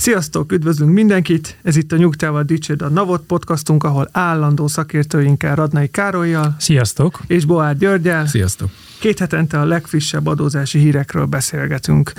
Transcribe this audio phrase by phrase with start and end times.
[0.00, 1.58] Sziasztok, üdvözlünk mindenkit!
[1.62, 7.20] Ez itt a Nyugtával Dicsőd a Navot podcastunk, ahol állandó szakértőinkkel Radnai Károlyjal Sziasztok!
[7.26, 8.70] és Boár Györgyel Sziasztok!
[9.00, 12.12] két hetente a legfrissebb adózási hírekről beszélgetünk.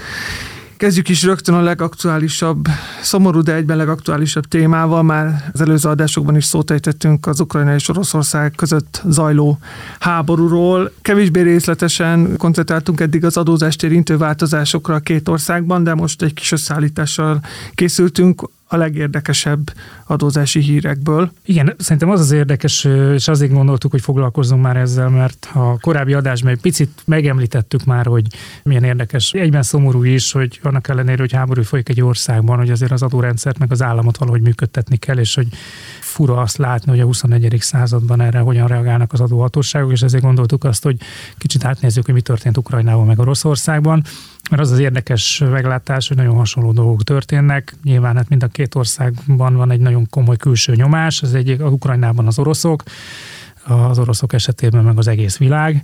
[0.81, 2.67] Kezdjük is rögtön a legaktuálisabb,
[3.02, 5.03] szomorú, de egyben legaktuálisabb témával.
[5.03, 9.59] Már az előző adásokban is szót ejtettünk az Ukrajna és Oroszország között zajló
[9.99, 10.91] háborúról.
[11.02, 16.52] Kevésbé részletesen koncentráltunk eddig az adózást érintő változásokra a két országban, de most egy kis
[16.52, 17.39] összeállítással
[17.75, 19.73] készültünk a legérdekesebb
[20.11, 21.31] adózási hírekből.
[21.45, 26.13] Igen, szerintem az az érdekes, és azért gondoltuk, hogy foglalkozzunk már ezzel, mert a korábbi
[26.13, 28.25] adásban egy picit megemlítettük már, hogy
[28.63, 29.33] milyen érdekes.
[29.33, 33.58] Egyben szomorú is, hogy annak ellenére, hogy háború folyik egy országban, hogy azért az adórendszert
[33.58, 35.47] meg az államot valahogy működtetni kell, és hogy
[35.99, 37.58] fura azt látni, hogy a 21.
[37.59, 40.95] században erre hogyan reagálnak az adóhatóságok, és ezért gondoltuk azt, hogy
[41.38, 44.03] kicsit átnézzük, hogy mi történt Ukrajnában meg Oroszországban
[44.49, 47.75] mert az az érdekes meglátás, hogy nagyon hasonló dolgok történnek.
[47.83, 51.71] Nyilván hát mind a két országban van egy nagyon komoly külső nyomás, az egyik az
[51.71, 52.83] Ukrajnában az oroszok,
[53.63, 55.81] az oroszok esetében meg az egész világ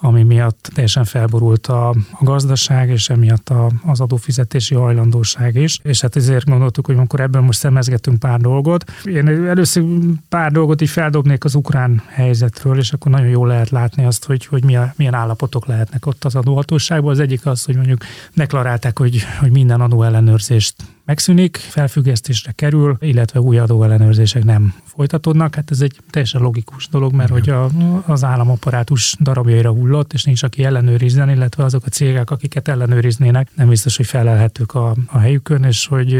[0.00, 5.78] ami miatt teljesen felborult a, a gazdaság, és emiatt a, az adófizetési hajlandóság is.
[5.82, 8.92] És hát ezért gondoltuk, hogy akkor ebben most szemezgetünk pár dolgot.
[9.04, 9.84] Én először
[10.28, 14.46] pár dolgot így feldobnék az ukrán helyzetről, és akkor nagyon jól lehet látni azt, hogy,
[14.46, 17.10] hogy milyen, milyen állapotok lehetnek ott az adóhatóságban.
[17.10, 18.04] Az egyik az, hogy mondjuk
[18.34, 20.74] deklarálták, hogy, hogy minden adóellenőrzést
[21.08, 25.54] megszűnik, felfüggesztésre kerül, illetve új adóellenőrzések nem folytatódnak.
[25.54, 27.70] Hát ez egy teljesen logikus dolog, mert hogy a,
[28.06, 33.68] az államaparátus darabjaira hullott, és nincs aki ellenőrizzen, illetve azok a cégek, akiket ellenőriznének, nem
[33.68, 36.12] biztos, hogy felelhetők a, a helyükön, és hogy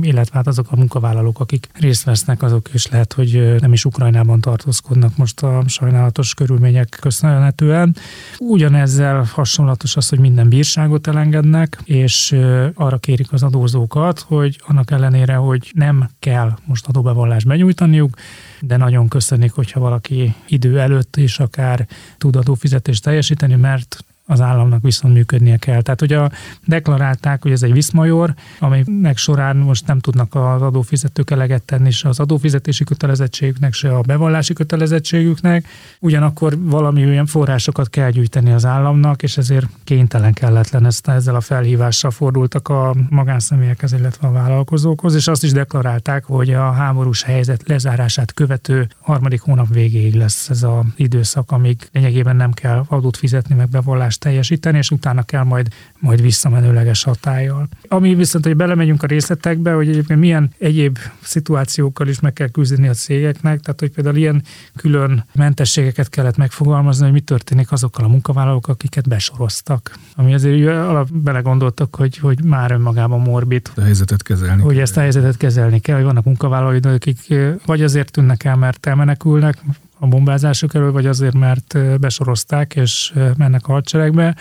[0.00, 4.40] illetve hát azok a munkavállalók, akik részt vesznek, azok is lehet, hogy nem is Ukrajnában
[4.40, 7.96] tartózkodnak most a sajnálatos körülmények köszönhetően.
[8.38, 12.36] Ugyanezzel hasonlatos az, hogy minden bírságot elengednek, és
[12.74, 18.16] arra kérik az adózókat, hogy annak ellenére, hogy nem kell most adóbevallást benyújtaniuk,
[18.60, 21.86] de nagyon köszönnék, hogyha valaki idő előtt is akár
[22.18, 25.82] tud adófizetést teljesíteni, mert az államnak viszont működnie kell.
[25.82, 26.28] Tehát ugye
[26.66, 32.08] deklarálták, hogy ez egy viszmajor, aminek során most nem tudnak az adófizetők eleget tenni se
[32.08, 35.66] az adófizetési kötelezettségüknek, se a bevallási kötelezettségüknek,
[36.00, 41.40] ugyanakkor valami olyan forrásokat kell gyűjteni az államnak, és ezért kénytelen kelletlen ezt, ezzel a
[41.40, 47.68] felhívással fordultak a magánszemélyekhez, illetve a vállalkozókhoz, és azt is deklarálták, hogy a háborús helyzet
[47.68, 53.54] lezárását követő harmadik hónap végéig lesz ez az időszak, amíg lényegében nem kell adót fizetni,
[53.54, 57.68] meg bevallást elvárást teljesíteni, és utána kell majd, majd visszamenőleges hatállyal.
[57.88, 62.88] Ami viszont, hogy belemegyünk a részletekbe, hogy egyébként milyen egyéb szituációkkal is meg kell küzdeni
[62.88, 64.42] a cégeknek, tehát hogy például ilyen
[64.76, 69.98] külön mentességeket kellett megfogalmazni, hogy mi történik azokkal a munkavállalók, akiket besoroztak.
[70.16, 73.70] Ami azért alap belegondoltak, hogy, hogy már önmagában morbid.
[73.76, 74.62] A helyzetet kezelni.
[74.62, 77.18] Hogy ezt a helyzetet kezelni kell, hogy vannak munkavállalók, akik
[77.66, 79.56] vagy azért tűnnek el, mert elmenekülnek,
[79.98, 84.36] a bombázások elől, vagy azért, mert besorozták és mennek a hadseregbe,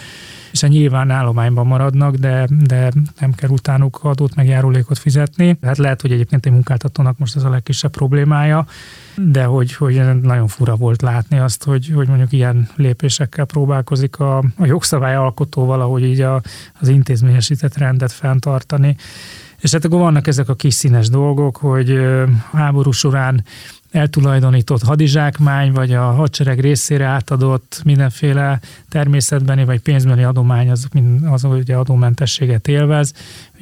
[0.51, 5.57] és a nyilván állományban maradnak, de, de nem kell utánuk adót meg járulékot fizetni.
[5.61, 8.65] Hát lehet, hogy egyébként egy munkáltatónak most ez a legkisebb problémája,
[9.15, 14.37] de hogy, hogy nagyon fura volt látni azt, hogy, hogy mondjuk ilyen lépésekkel próbálkozik a,
[14.37, 16.41] a jogszabály alkotó valahogy így a,
[16.79, 18.95] az intézményesített rendet fenntartani.
[19.59, 21.99] És hát akkor vannak ezek a kis színes dolgok, hogy
[22.51, 23.43] háború során
[23.93, 28.59] eltulajdonított hadizsákmány, vagy a hadsereg részére átadott mindenféle
[28.89, 30.87] természetbeni vagy pénzbeni adomány, az,
[31.29, 33.13] az ugye adómentességet élvez.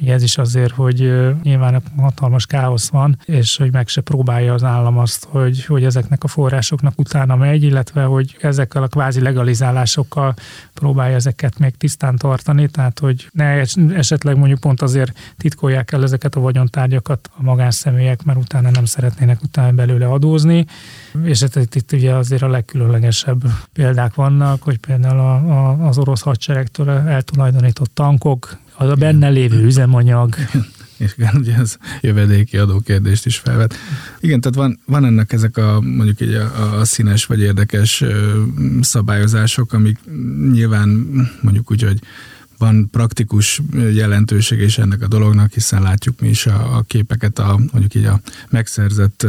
[0.06, 4.98] Ez is azért, hogy nyilván hatalmas káosz van, és hogy meg se próbálja az állam
[4.98, 10.34] azt, hogy, hogy ezeknek a forrásoknak utána megy, illetve hogy ezekkel a kvázi legalizálásokkal
[10.74, 13.44] próbálja ezeket még tisztán tartani, tehát hogy ne
[13.94, 19.42] esetleg mondjuk pont azért titkolják el ezeket a vagyontárgyakat a magánszemélyek, mert utána nem szeretnének
[19.42, 20.66] utána belőle adózni,
[21.24, 25.98] és hát itt, itt ugye azért a legkülönlegesebb példák vannak, hogy például a, a, az
[25.98, 30.34] orosz hadseregtől eltulajdonított tankok, az a benne lévő üzemanyag,
[30.96, 33.74] és ugye ez jövedéki adókérdést is felvet.
[34.20, 38.04] Igen, tehát van, van ennek ezek a mondjuk így a, a színes vagy érdekes
[38.80, 39.98] szabályozások, amik
[40.50, 40.88] nyilván
[41.40, 41.98] mondjuk úgy, hogy
[42.62, 43.62] van praktikus
[43.92, 48.04] jelentőség is ennek a dolognak, hiszen látjuk mi is a, a képeket a mondjuk így
[48.04, 48.20] a
[48.50, 49.26] megszerzett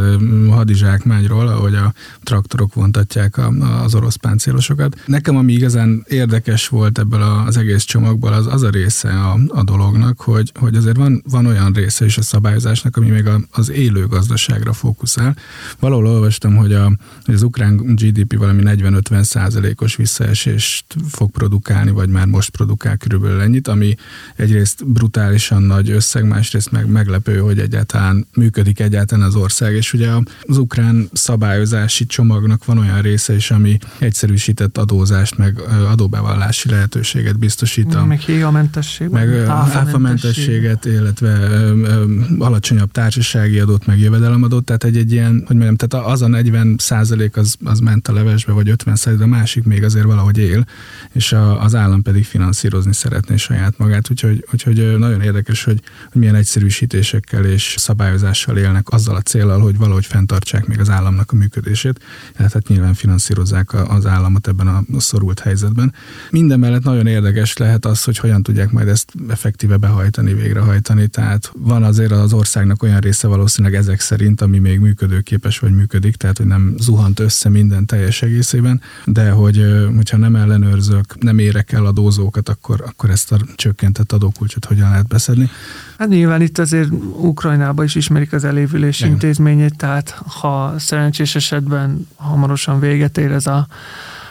[0.50, 1.94] hadizsákmányról, ahogy a
[2.24, 3.48] traktorok vontatják a,
[3.84, 5.00] az orosz páncélosokat.
[5.06, 9.64] Nekem ami igazán érdekes volt ebből az egész csomagból, az az a része a, a
[9.64, 14.08] dolognak, hogy, hogy azért van, van olyan része is a szabályozásnak, ami még az élő
[14.08, 15.36] gazdaságra fókuszál.
[15.80, 22.10] Valahol olvastam, hogy, a, hogy az ukrán GDP valami 40-50 százalékos visszaesést fog produkálni, vagy
[22.10, 23.96] már most produkál körülbelül ennyit, ami
[24.36, 30.10] egyrészt brutálisan nagy összeg, másrészt meg meglepő, hogy egyáltalán működik egyáltalán az ország, és ugye
[30.42, 35.60] az ukrán szabályozási csomagnak van olyan része is, ami egyszerűsített adózást, meg
[35.92, 38.06] adóbevallási lehetőséget biztosít.
[38.06, 39.10] Meg héjamentesség.
[39.10, 41.62] Meg áfamentességet, illetve
[42.40, 46.76] alacsonyabb társasági adót, meg jövedelemadót, tehát egy, egy ilyen, hogy mondjam, tehát az a 40
[46.80, 50.66] százalék az, az ment a levesbe, vagy 50 százalék, a másik még azért valahogy él,
[51.12, 55.82] és a, az állam pedig finanszírozni szeretné saját magát, úgyhogy, úgyhogy nagyon érdekes, hogy,
[56.14, 61.36] milyen egyszerűsítésekkel és szabályozással élnek azzal a célral, hogy valahogy fenntartsák még az államnak a
[61.36, 62.00] működését,
[62.38, 65.94] tehát nyilván finanszírozzák az államot ebben a szorult helyzetben.
[66.30, 71.52] Minden mellett nagyon érdekes lehet az, hogy hogyan tudják majd ezt effektíve behajtani, végrehajtani, tehát
[71.58, 76.38] van azért az országnak olyan része valószínűleg ezek szerint, ami még működőképes vagy működik, tehát
[76.38, 79.66] hogy nem zuhant össze minden teljes egészében, de hogy
[79.96, 85.08] hogyha nem ellenőrzök, nem érek el adózókat, akkor, akkor ezt a csökkentett adókulcsot hogyan lehet
[85.08, 85.50] beszedni.
[85.98, 89.14] Hát nyilván itt azért Ukrajnában is ismerik az elévülési Igen.
[89.14, 93.68] intézményét, tehát ha szerencsés esetben hamarosan véget ér ez a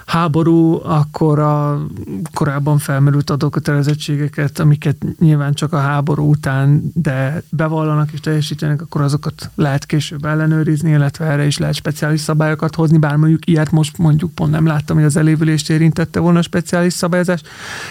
[0.07, 1.87] háború, akkor a
[2.35, 9.51] korábban felmerült adókötelezettségeket, amiket nyilván csak a háború után, de bevallanak és teljesítenek, akkor azokat
[9.55, 14.33] lehet később ellenőrizni, illetve erre is lehet speciális szabályokat hozni, bár mondjuk ilyet most mondjuk
[14.33, 17.41] pont nem láttam, hogy az elévülést érintette volna a speciális szabályozás.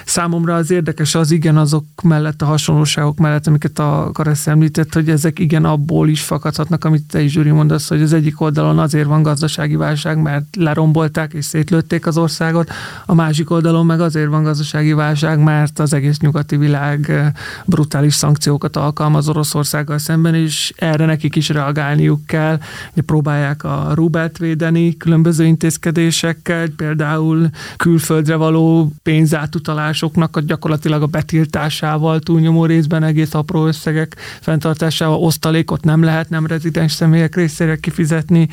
[0.05, 5.09] Számomra az érdekes az igen azok mellett, a hasonlóságok mellett, amiket a Karesz említett, hogy
[5.09, 9.07] ezek igen abból is fakadhatnak, amit te is Zsuri mondasz, hogy az egyik oldalon azért
[9.07, 12.69] van gazdasági válság, mert lerombolták és szétlőtték az országot,
[13.06, 17.31] a másik oldalon meg azért van gazdasági válság, mert az egész nyugati világ
[17.65, 22.59] brutális szankciókat alkalmaz Oroszországgal szemben, és erre nekik is reagálniuk kell.
[23.06, 32.65] próbálják a rubelt védeni különböző intézkedésekkel, például külföldre való pénzátutalásoknak a gyakorlatilag a betiltásával túlnyomó
[32.65, 38.50] részben egész apró összegek fenntartásával osztalékot nem lehet nem rezidens személyek részére kifizetni.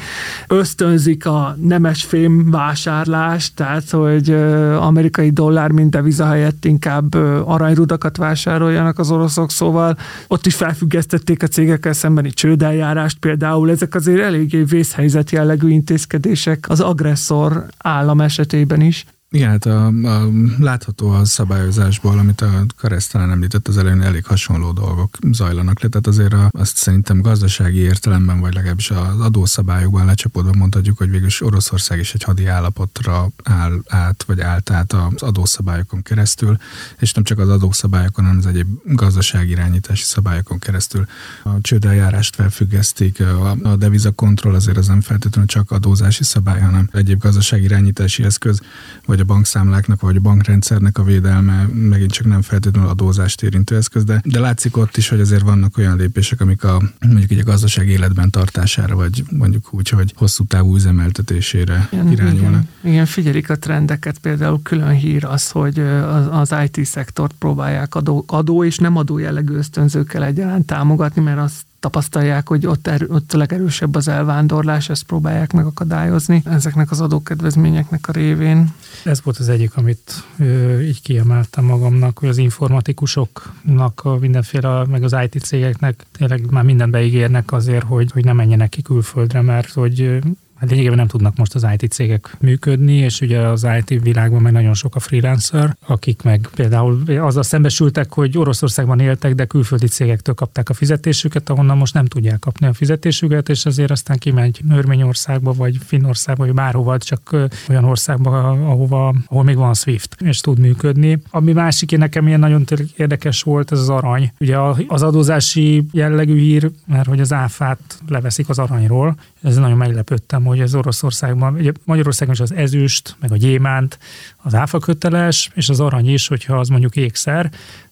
[0.46, 4.32] Ösztönzik a nemes fém vásárlást, tehát hogy
[4.78, 7.14] amerikai dollár mint deviza helyett inkább
[7.44, 9.96] aranyrudakat vásároljanak az oroszok, szóval
[10.28, 13.70] ott is felfüggesztették a cégekkel szembeni csődeljárást például.
[13.70, 19.04] Ezek azért eléggé vészhelyzet jellegű intézkedések az agresszor állam esetében is.
[19.30, 20.28] Igen, hát a, a,
[20.58, 25.88] látható a szabályozásból, amit a Karesztelen említett az elején, elég hasonló dolgok zajlanak le.
[25.88, 31.42] Tehát azért a, azt szerintem gazdasági értelemben, vagy legalábbis az adószabályokban lecsapódva mondhatjuk, hogy végülis
[31.42, 36.56] Oroszország is egy hadi állapotra áll át, vagy állt át az adószabályokon keresztül,
[36.98, 41.06] és nem csak az adószabályokon, hanem az egyéb gazdasági irányítási szabályokon keresztül.
[41.42, 47.20] A csődeljárást felfüggesztik, a, a devizakontroll azért az nem feltétlenül csak adózási szabály, hanem egyéb
[47.20, 48.60] gazdasági irányítási eszköz,
[49.06, 53.76] vagy vagy a bankszámláknak, vagy a bankrendszernek a védelme megint csak nem feltétlenül adózást érintő
[53.76, 57.38] eszköz, de, de látszik ott is, hogy azért vannak olyan lépések, amik a mondjuk így
[57.38, 62.62] a gazdaság életben tartására, vagy mondjuk úgy, hogy hosszú távú üzemeltetésére igen, irányulnak.
[62.80, 68.24] Igen, igen, figyelik a trendeket, például külön hír az, hogy az, az IT-szektort próbálják adó,
[68.26, 73.32] adó és nem adó jellegű ösztönzőkkel egyaránt támogatni, mert azt tapasztalják, hogy ott, erő, ott
[73.32, 78.74] legerősebb az elvándorlás, ezt próbálják megakadályozni ezeknek az adókedvezményeknek a révén.
[79.04, 85.02] Ez volt az egyik, amit ö, így kiemeltem magamnak, hogy az informatikusoknak, a mindenféle, meg
[85.02, 89.72] az IT cégeknek tényleg már mindent beígérnek azért, hogy, hogy ne menjenek ki külföldre, mert
[89.72, 90.18] hogy
[90.58, 94.52] Hát lényegében nem tudnak most az IT cégek működni, és ugye az IT világban meg
[94.52, 100.34] nagyon sok a freelancer, akik meg például azzal szembesültek, hogy Oroszországban éltek, de külföldi cégektől
[100.34, 105.52] kapták a fizetésüket, ahonnan most nem tudják kapni a fizetésüket, és azért aztán kimegy Örményországba,
[105.52, 107.36] vagy Finnországba, vagy bárhova, csak
[107.68, 111.18] olyan országba, ahova, ahol még van SWIFT, és tud működni.
[111.30, 112.64] Ami másik, nekem ilyen nagyon
[112.96, 114.32] érdekes volt, ez az arany.
[114.40, 120.44] Ugye az adózási jellegű hír, mert hogy az áfát leveszik az aranyról, ez nagyon meglepődtem,
[120.48, 123.98] hogy az Oroszországban, ugye Magyarországon is az ezüst, meg a gyémánt,
[124.36, 127.50] az áfa köteles, és az arany is, hogyha az mondjuk ékszer,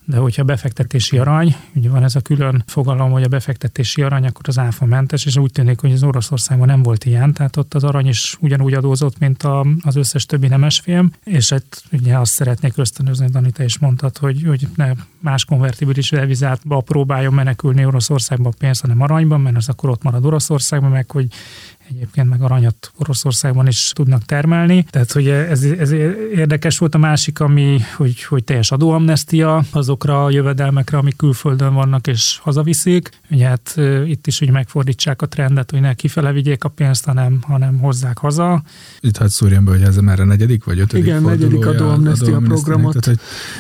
[0.08, 4.42] de hogyha befektetési arany, ugye van ez a külön fogalom, hogy a befektetési arany, akkor
[4.46, 7.84] az áfa mentes, és úgy tűnik, hogy az Oroszországban nem volt ilyen, tehát ott az
[7.84, 12.76] arany is ugyanúgy adózott, mint a, az összes többi nemesfilm, és hát ugye azt szeretnék
[12.76, 18.56] ösztönözni, Dani, te is mondtad, hogy, hogy ne más konvertibilis devizátba próbáljon menekülni Oroszországba a
[18.58, 21.26] pénzt, hanem aranyban, mert az akkor ott marad Oroszországban, meg hogy
[21.90, 24.86] Egyébként meg aranyat Oroszországban is tudnak termelni.
[24.90, 25.90] Tehát, hogy ez, ez
[26.34, 32.06] érdekes volt a másik, ami, hogy, hogy teljes adóamnestia azokra a jövedelmekre, amik külföldön vannak
[32.06, 33.10] és hazaviszik.
[33.30, 33.74] Ugye hát
[34.06, 38.18] itt is hogy megfordítsák a trendet, hogy ne kifele vigyék a pénzt, hanem, hanem hozzák
[38.18, 38.62] haza.
[39.00, 42.96] Itt hát szúrjam be, hogy ez már a negyedik vagy ötödik Igen, negyedik adóamnestia programot
[43.00, 43.18] tehát, hogy,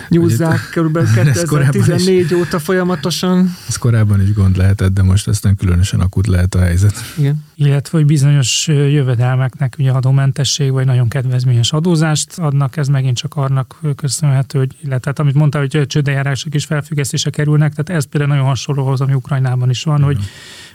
[0.08, 0.98] nyúzzák kb.
[1.14, 3.56] 2014 óta folyamatosan.
[3.68, 6.94] Ez korábban is gond lehetett, de most aztán különösen akut lehet a helyzet.
[7.18, 7.44] Igen.
[7.58, 13.80] Illetve, hogy bizonyos jövedelmeknek ugye adómentesség, vagy nagyon kedvezményes adózást adnak, ez megint csak annak
[13.96, 19.00] köszönhető, hogy, illetve amit mondta, hogy csődejárások is felfüggesztése kerülnek, tehát ez például nagyon hasonlóhoz,
[19.00, 20.06] ami Ukrajnában is van, Igen.
[20.06, 20.24] hogy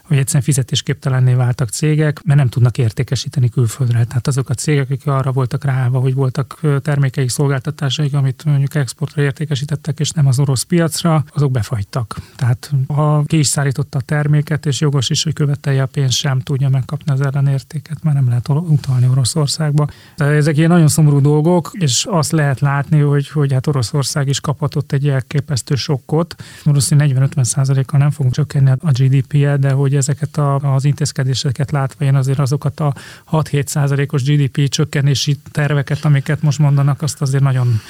[0.03, 4.03] hogy egyszerűen fizetésképtelenné váltak cégek, mert nem tudnak értékesíteni külföldre.
[4.03, 9.22] Tehát azok a cégek, akik arra voltak ráállva, hogy voltak termékeik, szolgáltatásaik, amit mondjuk exportra
[9.22, 12.15] értékesítettek, és nem az orosz piacra, azok befagytak.
[12.36, 16.39] Tehát ha ki is szállította a terméket, és jogos is, hogy követelje a pénzt, sem
[16.39, 19.88] tudja megkapni az ellenértéket, mert nem lehet utalni Oroszországba.
[20.17, 24.39] De ezek ilyen nagyon szomorú dolgok, és azt lehet látni, hogy, hogy hát Oroszország is
[24.39, 26.36] kaphatott egy elképesztő sokkot.
[26.63, 32.05] Valószínűleg 40-50 százalékkal nem fogunk csökkenni a GDP-je, de hogy ezeket a, az intézkedéseket látva
[32.05, 32.93] én azért azokat a
[33.31, 37.81] 6-7 százalékos GDP csökkenési terveket, amiket most mondanak, azt azért nagyon,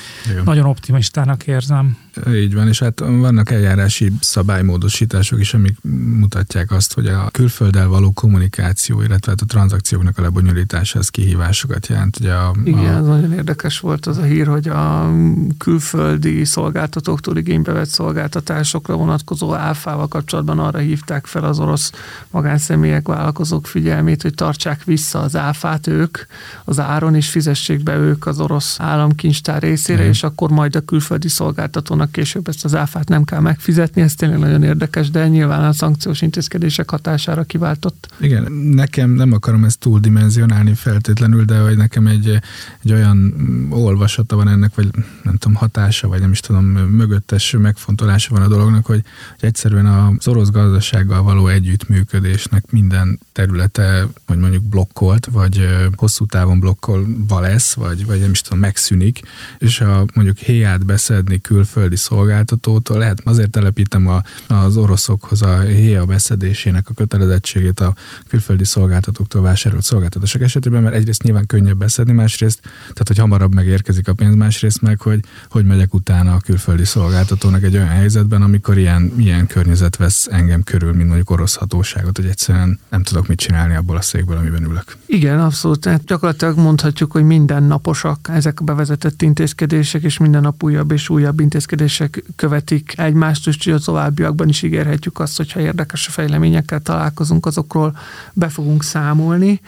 [0.43, 1.97] nagyon optimistának érzem.
[2.33, 5.77] Így van, és hát vannak eljárási szabálymódosítások is, amik
[6.19, 11.87] mutatják azt, hogy a külfölddel való kommunikáció, illetve hát a tranzakcióknak a lebonyolítása az kihívásokat
[11.87, 12.19] jelent.
[12.19, 12.99] Ugye a, Igen, a...
[12.99, 15.11] nagyon érdekes volt az a hír, hogy a
[15.57, 21.90] külföldi szolgáltatóktól igénybe vett szolgáltatásokra vonatkozó áfával kapcsolatban arra hívták fel az orosz
[22.29, 26.17] magánszemélyek, vállalkozók figyelmét, hogy tartsák vissza az áfát ők
[26.65, 30.09] az áron, és fizessék be ők az orosz államkincstár részére, mm.
[30.09, 34.01] és akkor majd a külföldi szolgáltatónak később ezt az áfát nem kell megfizetni.
[34.01, 38.13] Ez tényleg nagyon érdekes, de nyilván a szankciós intézkedések hatására kiváltott.
[38.19, 42.39] Igen, nekem nem akarom ezt túldimenzionálni feltétlenül, de hogy nekem egy,
[42.83, 43.33] egy olyan
[43.69, 44.87] olvasata van ennek, vagy
[45.23, 49.03] nem tudom, hatása, vagy nem is tudom, mögöttes megfontolása van a dolognak, hogy,
[49.39, 56.25] hogy egyszerűen az orosz gazdasággal való együtt együttműködésnek minden területe, hogy mondjuk blokkolt, vagy hosszú
[56.25, 59.21] távon blokkolva lesz, vagy, vagy nem is tudom, megszűnik,
[59.57, 66.05] és ha mondjuk héját beszedni külföldi szolgáltatótól, lehet azért telepítem a, az oroszokhoz a héja
[66.05, 67.95] beszedésének a kötelezettségét a
[68.27, 74.07] külföldi szolgáltatóktól vásárolt szolgáltatások esetében, mert egyrészt nyilván könnyebb beszedni, másrészt, tehát hogy hamarabb megérkezik
[74.07, 75.19] a pénz, másrészt meg, hogy
[75.49, 80.63] hogy megyek utána a külföldi szolgáltatónak egy olyan helyzetben, amikor ilyen, ilyen környezet vesz engem
[80.63, 84.63] körül, mint mondjuk orosz hatóságot, hogy egyszerűen nem tudok mit csinálni abból a székből, amiben
[84.63, 84.97] ülök.
[85.05, 85.79] Igen, abszolút.
[85.79, 91.09] Tehát gyakorlatilag mondhatjuk, hogy minden naposak ezek a bevezetett intézkedések, és minden nap újabb és
[91.09, 97.45] újabb intézkedések követik egymást, és a továbbiakban is ígérhetjük azt, hogyha érdekes a fejleményekkel találkozunk,
[97.45, 97.97] azokról
[98.33, 99.61] be fogunk számolni.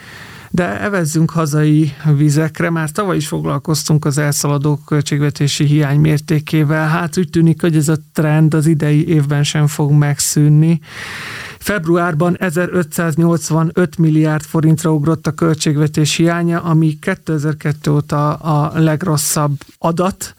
[0.56, 6.88] De evezzünk hazai vizekre, már tavaly is foglalkoztunk az elszaladó költségvetési hiány mértékével.
[6.88, 10.80] Hát úgy tűnik, hogy ez a trend az idei évben sem fog megszűnni.
[11.64, 20.36] Februárban 1585 milliárd forintra ugrott a költségvetés hiánya, ami 2002 óta a legrosszabb adat.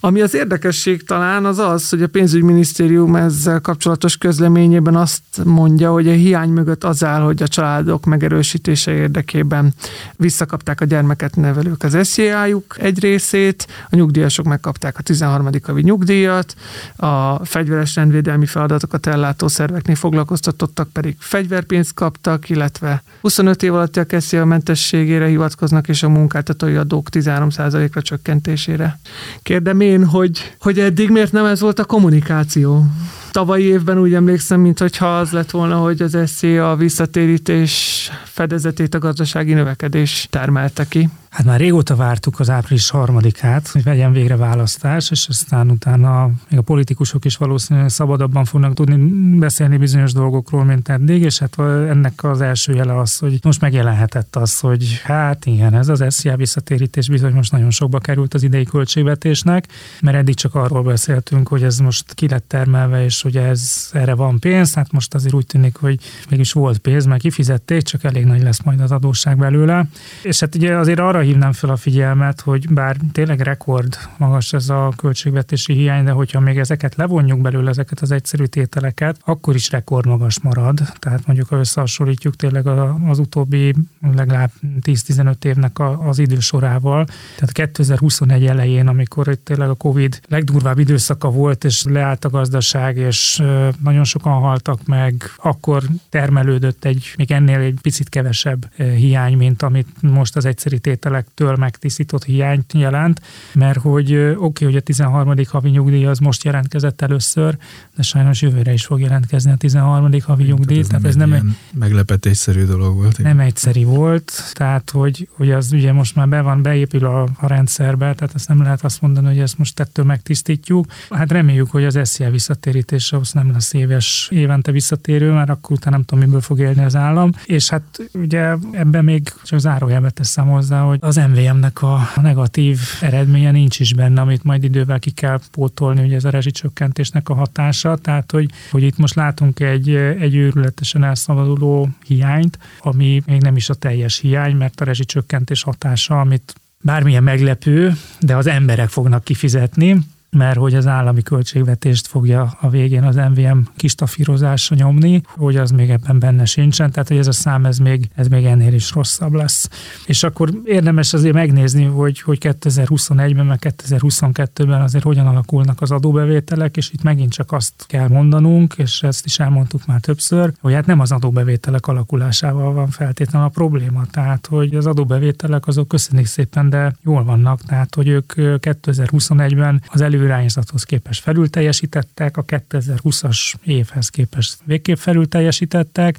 [0.00, 6.08] Ami az érdekesség talán az az, hogy a pénzügyminisztérium ezzel kapcsolatos közleményében azt mondja, hogy
[6.08, 9.74] a hiány mögött az áll, hogy a családok megerősítése érdekében
[10.16, 15.48] visszakapták a gyermeket nevelők az SZIA-juk egy részét, a nyugdíjasok megkapták a 13.
[15.62, 16.54] havi nyugdíjat,
[16.96, 24.00] a fegyveres rendvédelmi feladatokat ellátó szerveknél foglalkoztatott tartóztatottak pedig fegyverpénzt kaptak, illetve 25 év alatti
[24.00, 28.98] a SZIA mentességére hivatkoznak, és a munkáltatói adók 13%-ra csökkentésére.
[29.42, 32.84] Kérdem én, hogy, hogy eddig miért nem ez volt a kommunikáció?
[33.30, 38.98] Tavalyi évben úgy emlékszem, mintha az lett volna, hogy az SZIA a visszatérítés fedezetét a
[38.98, 41.08] gazdasági növekedés termelte ki.
[41.30, 46.58] Hát már régóta vártuk az április harmadikát, hogy vegyen végre választás, és aztán utána még
[46.58, 48.96] a politikusok is valószínűleg szabadabban fognak tudni
[49.38, 54.36] beszélni bizonyos dolgokról, mint eddig, és hát ennek az első jele az, hogy most megjelenhetett
[54.36, 58.64] az, hogy hát igen, ez az SZIA visszatérítés bizony most nagyon sokba került az idei
[58.64, 59.66] költségvetésnek,
[60.00, 64.14] mert eddig csak arról beszéltünk, hogy ez most ki lett termelve, és ugye ez, erre
[64.14, 65.98] van pénz, hát most azért úgy tűnik, hogy
[66.30, 69.86] mégis volt pénz, mert kifizették, csak elég nagy lesz majd az adósság belőle.
[70.22, 74.68] És hát ugye azért arra hívnám fel a figyelmet, hogy bár tényleg rekord magas ez
[74.68, 79.70] a költségvetési hiány, de hogyha még ezeket levonjuk belőle, ezeket az egyszerű tételeket, akkor is
[79.70, 80.80] rekord magas marad.
[80.98, 82.66] Tehát mondjuk, ha összehasonlítjuk tényleg
[83.08, 83.74] az utóbbi
[84.14, 84.50] legalább
[84.82, 91.64] 10-15 évnek az idősorával, tehát 2021 elején, amikor itt tényleg a Covid legdurvább időszaka volt,
[91.64, 93.42] és leállt a gazdaság, és
[93.82, 99.88] nagyon sokan haltak meg, akkor termelődött egy, még ennél egy picit kevesebb hiány, mint amit
[100.00, 103.20] most az egyszerű tételektől megtisztított hiányt jelent,
[103.52, 105.34] mert hogy oké, okay, hogy a 13.
[105.48, 107.56] havi nyugdíj az most jelentkezett először,
[107.96, 110.10] de sajnos jövőre is fog jelentkezni a 13.
[110.22, 110.82] havi nyugdíj.
[110.82, 113.18] Tehát ez nem, ez nem egy meglepetésszerű dolog volt.
[113.18, 117.46] Nem egyszerű volt, tehát hogy, hogy az ugye most már be van, beépül a, a
[117.46, 120.86] rendszerbe, tehát ezt nem lehet azt mondani, hogy ezt most tettől megtisztítjuk.
[121.10, 125.96] Hát reméljük, hogy az SZIA visszatérítése az nem lesz éves, évente visszatérő, mert akkor utána
[125.96, 127.30] nem tudom, miből fog élni az állam.
[127.44, 133.50] És hát ugye ebben még csak zárójelbe teszem hozzá, hogy az MVM-nek a negatív eredménye
[133.50, 137.96] nincs is benne, amit majd idővel ki kell pótolni, ugye ez a rezsicsökkentésnek a hatása.
[137.96, 143.68] Tehát, hogy, hogy itt most látunk egy, egy őrületesen elszabaduló hiányt, ami még nem is
[143.68, 149.96] a teljes hiány, mert a rezsicsökkentés hatása, amit bármilyen meglepő, de az emberek fognak kifizetni,
[150.30, 155.90] mert hogy az állami költségvetést fogja a végén az MVM kistafírozása nyomni, hogy az még
[155.90, 159.32] ebben benne sincsen, tehát hogy ez a szám ez még, ez még ennél is rosszabb
[159.32, 159.68] lesz.
[160.06, 166.76] És akkor érdemes azért megnézni, hogy, hogy 2021-ben, meg 2022-ben azért hogyan alakulnak az adóbevételek,
[166.76, 170.86] és itt megint csak azt kell mondanunk, és ezt is elmondtuk már többször, hogy hát
[170.86, 176.70] nem az adóbevételek alakulásával van feltétlenül a probléma, tehát hogy az adóbevételek azok köszönjük szépen,
[176.70, 183.54] de jól vannak, tehát hogy ők 2021-ben az elő előirányzathoz képest felül teljesítettek, a 2020-as
[183.64, 186.18] évhez képest végképp felül teljesítettek,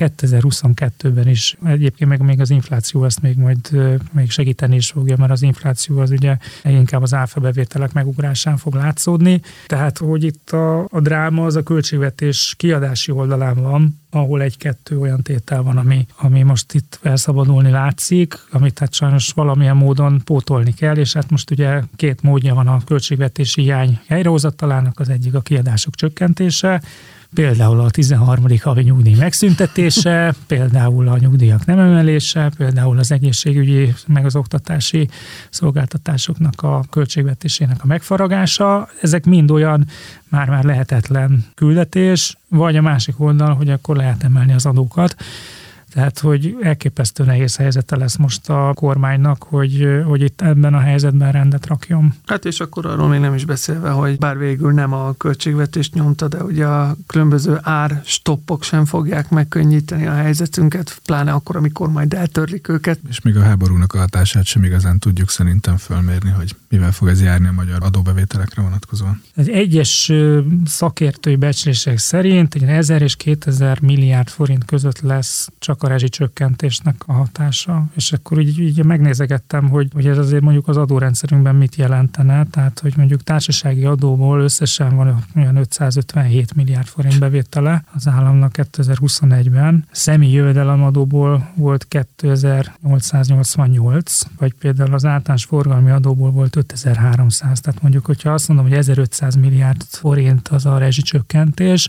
[0.00, 3.70] 2022-ben is egyébként meg még az infláció ezt még majd
[4.12, 8.74] még segíteni is fogja, mert az infláció az ugye inkább az áfa bevételek megugrásán fog
[8.74, 9.40] látszódni.
[9.66, 15.22] Tehát, hogy itt a, a dráma az a költségvetés kiadási oldalán van, ahol egy-kettő olyan
[15.22, 20.96] tétel van, ami, ami most itt elszabadulni látszik, amit hát sajnos valamilyen módon pótolni kell,
[20.96, 25.94] és hát most ugye két módja van a költségvetési hiány helyrehozatalának, az egyik a kiadások
[25.94, 26.82] csökkentése,
[27.34, 28.44] például a 13.
[28.60, 35.08] havi nyugdíj megszüntetése, például a nyugdíjak nem emelése, például az egészségügyi, meg az oktatási
[35.50, 38.88] szolgáltatásoknak a költségvetésének a megfaragása.
[39.02, 39.86] Ezek mind olyan
[40.28, 45.16] már-már lehetetlen küldetés, vagy a másik oldal, hogy akkor lehet emelni az adókat.
[45.92, 51.32] Tehát, hogy elképesztő nehéz helyzete lesz most a kormánynak, hogy, hogy itt ebben a helyzetben
[51.32, 52.14] rendet rakjon.
[52.26, 56.28] Hát és akkor arról még nem is beszélve, hogy bár végül nem a költségvetést nyomta,
[56.28, 62.14] de ugye a különböző ár stoppok sem fogják megkönnyíteni a helyzetünket, pláne akkor, amikor majd
[62.14, 62.98] eltörlik őket.
[63.08, 67.22] És még a háborúnak a hatását sem igazán tudjuk szerintem fölmérni, hogy mivel fog ez
[67.22, 69.22] járni a magyar adóbevételekre vonatkozóan.
[69.34, 70.12] Az egyes
[70.64, 77.84] szakértői becslések szerint 1000 és 2000 milliárd forint között lesz csak a rezsicsökkentésnek a hatása,
[77.96, 82.78] és akkor így, így megnézegettem, hogy, hogy ez azért mondjuk az adórendszerünkben mit jelentene, tehát
[82.78, 90.32] hogy mondjuk társasági adóból összesen van olyan 557 milliárd forint bevétele az államnak 2021-ben, személyi
[90.32, 98.48] jövedelemadóból volt 2888, vagy például az általános forgalmi adóból volt 5300, tehát mondjuk, hogyha azt
[98.48, 101.88] mondom, hogy 1500 milliárd forint az a rezsicsökkentés,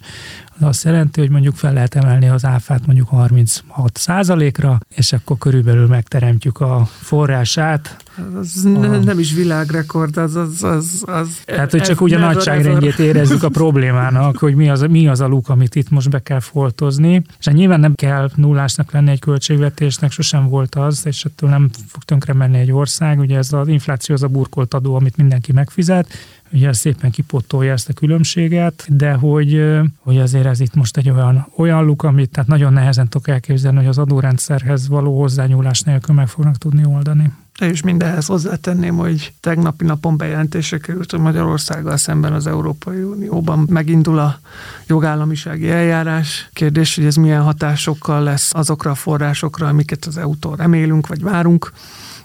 [0.62, 5.38] az azt jelenti, hogy mondjuk fel lehet emelni az áfát mondjuk 36 százalékra, és akkor
[5.38, 7.98] körülbelül megteremtjük a forrását.
[8.40, 8.80] Az a...
[8.80, 10.36] nem is világrekord, az...
[10.36, 14.82] az, az, az Tehát, hogy csak úgy a nagyságrendjét érezzük a problémának, hogy mi az,
[14.82, 17.24] mi az a luk, amit itt most be kell foltozni.
[17.40, 21.70] És hát nyilván nem kell nullásnak lenni egy költségvetésnek, sosem volt az, és ettől nem
[21.88, 23.20] fog tönkre menni egy ország.
[23.20, 26.08] Ugye ez az infláció az a burkolt adó, amit mindenki megfizet,
[26.54, 29.66] ugye szépen kipotolja ezt a különbséget, de hogy,
[30.00, 33.78] hogy azért ez itt most egy olyan, olyan luk, amit tehát nagyon nehezen tudok elképzelni,
[33.78, 37.32] hogy az adórendszerhez való hozzányúlás nélkül meg fognak tudni oldani.
[37.60, 44.20] És mindenhez hozzátenném, hogy tegnapi napon bejelentésre került, hogy Magyarországgal szemben az Európai Unióban megindul
[44.20, 44.40] a
[44.88, 46.50] jogállamisági eljárás.
[46.54, 51.72] Kérdés, hogy ez milyen hatásokkal lesz azokra a forrásokra, amiket az EU-tól remélünk, vagy várunk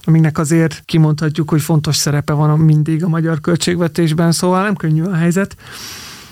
[0.06, 5.14] aminek azért kimondhatjuk, hogy fontos szerepe van mindig a magyar költségvetésben, szóval nem könnyű a
[5.14, 5.56] helyzet.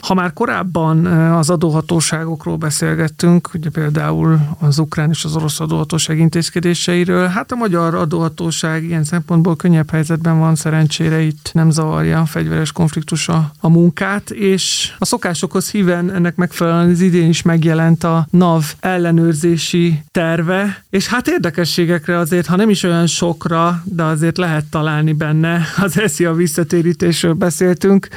[0.04, 7.26] Ha már korábban az adóhatóságokról beszélgettünk, ugye például az ukrán és az orosz adóhatóság intézkedéseiről,
[7.26, 12.72] hát a magyar adóhatóság ilyen szempontból könnyebb helyzetben van, szerencsére itt nem zavarja a fegyveres
[12.72, 18.26] konfliktus a, a munkát, és a szokásokhoz híven ennek megfelelően az idén is megjelent a
[18.30, 24.64] NAV ellenőrzési terve, és hát érdekességekre azért, ha nem is olyan sokra, de azért lehet
[24.64, 28.08] találni benne, az eszi a visszatérítésről beszéltünk,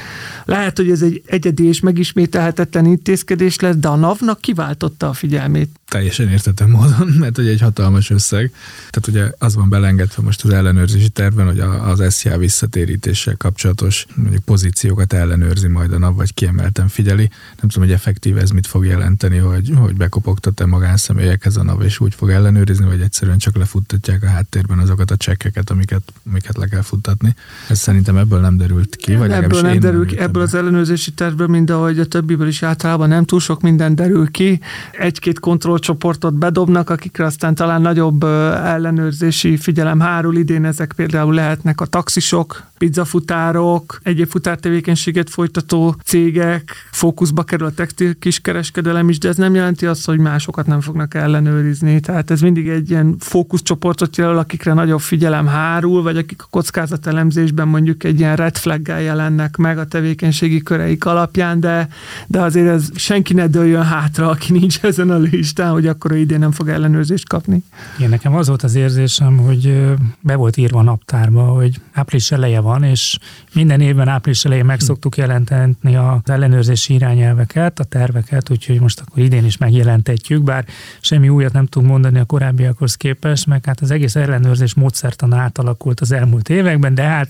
[0.44, 5.77] lehet, hogy ez egy egyedi és megismételhetetlen intézkedés lesz, de a NAV-nak kiváltotta a figyelmét
[5.88, 8.52] teljesen értető módon, mert ugye egy hatalmas összeg.
[8.90, 14.44] Tehát ugye az van belengedve most az ellenőrzési tervben, hogy az SZIA visszatérítéssel kapcsolatos mondjuk
[14.44, 17.30] pozíciókat ellenőrzi majd a nap, vagy kiemelten figyeli.
[17.60, 22.00] Nem tudom, hogy effektív ez mit fog jelenteni, hogy, hogy bekopogtat-e magánszemélyekhez a NAV, és
[22.00, 26.66] úgy fog ellenőrizni, vagy egyszerűen csak lefuttatják a háttérben azokat a csekkeket, amiket, amiket le
[26.66, 27.34] kell futtatni.
[27.68, 29.14] Ez szerintem ebből nem derült ki.
[29.14, 33.08] Vagy ebből nem derül ki, ebből az ellenőrzési tervből, mint ahogy a többiből is általában
[33.08, 34.60] nem túl sok minden derül ki.
[34.92, 38.22] Egy-két kontroll csoportot bedobnak, akikre aztán talán nagyobb
[38.64, 40.36] ellenőrzési figyelem hárul.
[40.36, 48.18] Idén ezek például lehetnek a taxisok, pizzafutárok, egyéb futártevékenységet folytató cégek, fókuszba kerül a textil
[48.18, 52.00] kiskereskedelem is, de ez nem jelenti azt, hogy másokat nem fognak ellenőrizni.
[52.00, 57.68] Tehát ez mindig egy ilyen fókuszcsoportot jelöl, akikre nagyobb figyelem hárul, vagy akik a kockázatelemzésben
[57.68, 61.88] mondjuk egy ilyen red flaggel jelennek meg a tevékenységi köreik alapján, de,
[62.26, 66.38] de azért ez senki ne dőljön hátra, aki nincs ezen a listán, hogy akkor idén
[66.38, 67.62] nem fog ellenőrzést kapni.
[67.96, 72.60] Igen, nekem az volt az érzésem, hogy be volt írva a naptárba, hogy április eleje
[72.60, 73.18] van, és
[73.54, 79.22] minden évben április elején meg szoktuk jelenteni az ellenőrzési irányelveket, a terveket, úgyhogy most akkor
[79.22, 80.64] idén is megjelentetjük, bár
[81.00, 86.00] semmi újat nem tudunk mondani a korábbiakhoz képest, meg hát az egész ellenőrzés módszertan átalakult
[86.00, 87.28] az elmúlt években, de hát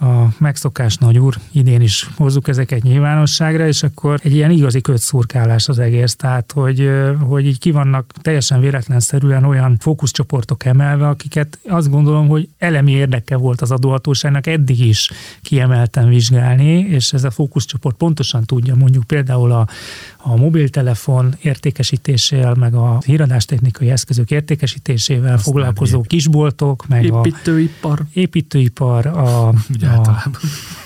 [0.00, 5.68] a megszokás nagy úr, idén is hozzuk ezeket nyilvánosságra, és akkor egy ilyen igazi kötszurkálás
[5.68, 11.90] az egész, tehát hogy, hogy így ki vannak teljesen véletlenszerűen olyan fókuszcsoportok emelve, akiket azt
[11.90, 15.10] gondolom, hogy elemi érdeke volt az adóhatóságnak eddig is
[15.42, 19.66] kiemelten vizsgálni, és ez a fókuszcsoport pontosan tudja mondjuk például a,
[20.26, 28.00] a mobiltelefon értékesítésével, meg a híradástechnikai eszközök értékesítésével Azt foglalkozó kisboltok, meg építőipar.
[28.00, 30.22] a építőipar, a, Ugye a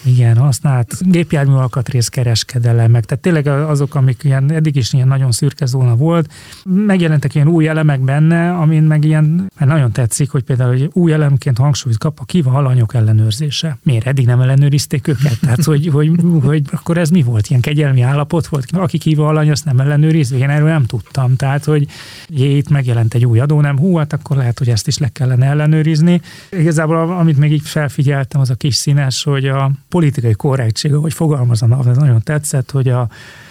[0.05, 5.33] igen, használt gépjármű alkatrész kereskedelem, meg tehát tényleg azok, amik ilyen, eddig is ilyen nagyon
[5.33, 6.33] szürke zóna volt,
[6.64, 11.12] megjelentek ilyen új elemek benne, amin meg ilyen, mert nagyon tetszik, hogy például hogy új
[11.12, 13.79] elemként hangsúlyt kap a kiva alanyok ellenőrzése.
[13.83, 15.40] Miért eddig nem ellenőrizték őket?
[15.40, 16.11] Tehát, hogy, hogy,
[16.42, 17.48] hogy akkor ez mi volt?
[17.48, 18.66] Ilyen kegyelmi állapot volt?
[18.72, 20.36] Aki kiva alany, azt nem ellenőrizve?
[20.36, 21.36] Én erről nem tudtam.
[21.36, 21.86] Tehát, hogy
[22.28, 25.08] jé, itt megjelent egy új adó, nem hú, hát akkor lehet, hogy ezt is le
[25.08, 26.20] kellene ellenőrizni.
[26.50, 31.86] Igazából amit még így felfigyeltem, az a kis színes, hogy a politikai korrektség, hogy fogalmazanak,
[31.86, 33.08] ez nagyon tetszett, hogy a,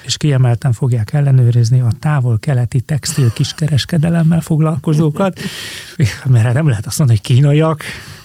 [0.08, 5.40] és kiemelten fogják ellenőrizni a távol-keleti textil kiskereskedelemmel foglalkozókat,
[6.26, 7.84] mert nem lehet azt mondani, hogy kínaiak,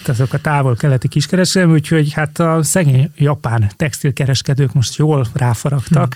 [0.09, 6.15] azok a távol-keleti kiskereskedelem, úgyhogy hát a szegény japán textilkereskedők most jól ráfaragtak,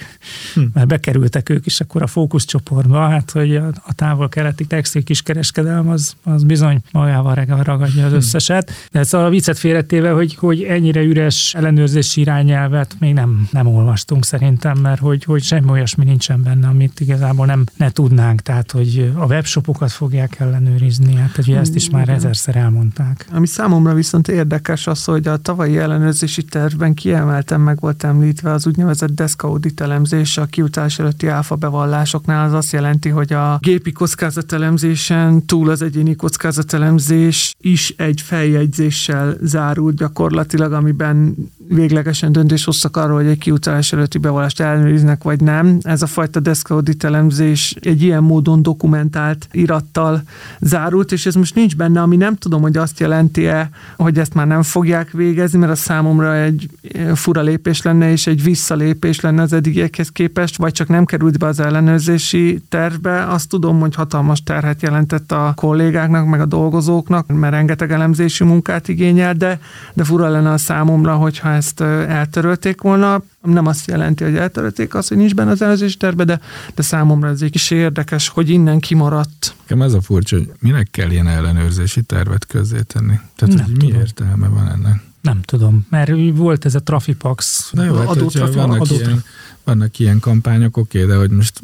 [0.55, 0.61] hm.
[0.61, 0.67] hm.
[0.73, 6.17] mert bekerültek ők is akkor a fókuszcsoportba, hát hogy a, a távol-keleti textil kiskereskedelem az,
[6.23, 8.17] az bizony magával ragadja az hm.
[8.17, 8.73] összeset.
[8.91, 14.25] De ez a viccet félretéve, hogy, hogy ennyire üres ellenőrzési irányelvet még nem, nem olvastunk
[14.25, 19.13] szerintem, mert hogy, hogy semmi olyasmi nincsen benne, amit igazából nem ne tudnánk, tehát hogy
[19.17, 23.27] a webshopokat fogják ellenőrizni, hát hogy ezt is már ezerszer elmondták.
[23.33, 28.67] Ami számomra viszont érdekes az, hogy a tavalyi ellenőrzési tervben kiemelten meg volt említve az
[28.67, 32.47] úgynevezett deska audit elemzés a kiutás előtti áfa bevallásoknál.
[32.47, 39.97] Az azt jelenti, hogy a gépi kockázatelemzésen túl az egyéni kockázatelemzés is egy feljegyzéssel zárult
[39.97, 41.35] gyakorlatilag, amiben
[41.69, 45.79] véglegesen döntés hoztak arról, hogy egy kiutalás előtti bevallást ellenőriznek, vagy nem.
[45.83, 50.23] Ez a fajta deska audit elemzés egy ilyen módon dokumentált irattal
[50.61, 54.47] zárult, és ez most nincs benne, ami nem tudom, hogy azt jelenti-e, hogy ezt már
[54.47, 56.69] nem fogják végezni, mert a számomra egy
[57.15, 61.47] fura lépés lenne, és egy visszalépés lenne az eddigiekhez képest, vagy csak nem került be
[61.47, 63.27] az ellenőrzési tervbe.
[63.27, 68.89] Azt tudom, hogy hatalmas terhet jelentett a kollégáknak, meg a dolgozóknak, mert rengeteg elemzési munkát
[68.89, 69.61] igényel, de,
[69.95, 75.09] de fura lenne a számomra, hogyha ezt eltörölték volna nem azt jelenti, hogy eltörölték azt,
[75.09, 76.41] hogy nincs benne az ellenőrzési terve, de,
[76.75, 79.55] de számomra ez egy kis érdekes, hogy innen kimaradt.
[79.61, 82.47] Nekem ez a furcsa, hogy minek kell ilyen ellenőrzési tervet
[82.83, 83.19] tenni?
[83.37, 85.03] Tehát, nem hogy mi értelme van ennek?
[85.21, 87.71] Nem tudom, mert volt ez a Trafipax.
[87.73, 89.25] Na jó, hát, adó, trafi, vannak, adó, ilyen,
[89.67, 91.61] vannak ilyen kampányok, oké, okay, de hogy most,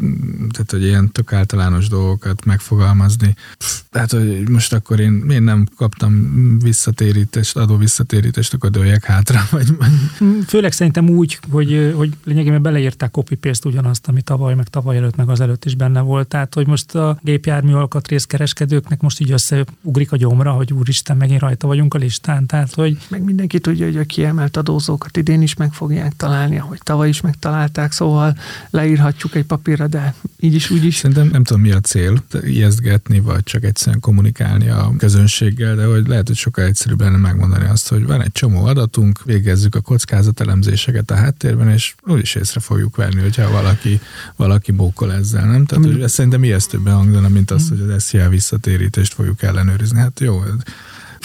[0.50, 3.34] tehát, hogy ilyen tök általános dolgokat megfogalmazni.
[3.90, 9.40] Tehát, hogy most akkor én, én nem kaptam visszatérítést, adó visszatérítést, akkor dőljek hátra.
[9.50, 9.66] Vagy...
[10.46, 15.16] Főleg szerintem úgy, hogy, hogy lényegében beleírták copy paste ugyanazt, ami tavaly, meg tavaly előtt,
[15.16, 16.28] meg az előtt is benne volt.
[16.28, 21.66] Tehát, hogy most a gépjármű alkatrészkereskedőknek most így összeugrik a gyomra, hogy úristen, megint rajta
[21.66, 22.46] vagyunk a listán.
[22.46, 22.98] Tehát, hogy...
[23.08, 27.20] Meg mindenki tudja, hogy a kiemelt adózókat idén is meg fogják találni, ahogy tavaly is
[27.20, 28.36] megtalálták, szóval
[28.70, 30.96] leírhatjuk egy papírra, de így is, úgy is.
[30.96, 36.06] Szerintem nem tudom, mi a cél, ijesztgetni, vagy csak egyszerűen kommunikálni a közönséggel, de hogy
[36.06, 41.10] lehet, hogy sokkal egyszerűbb lenne megmondani azt, hogy van egy csomó adatunk, végezzük a kockázatelemzéseket
[41.10, 44.00] a háttérben, és úgyis észre fogjuk venni, hogyha valaki,
[44.36, 45.64] valaki bókol ezzel, nem?
[45.64, 49.98] Tehát, hogy ez szerintem ijesztőbben hangzana, mint az, hogy az SZIA visszatérítést fogjuk ellenőrizni.
[49.98, 50.42] Hát jó,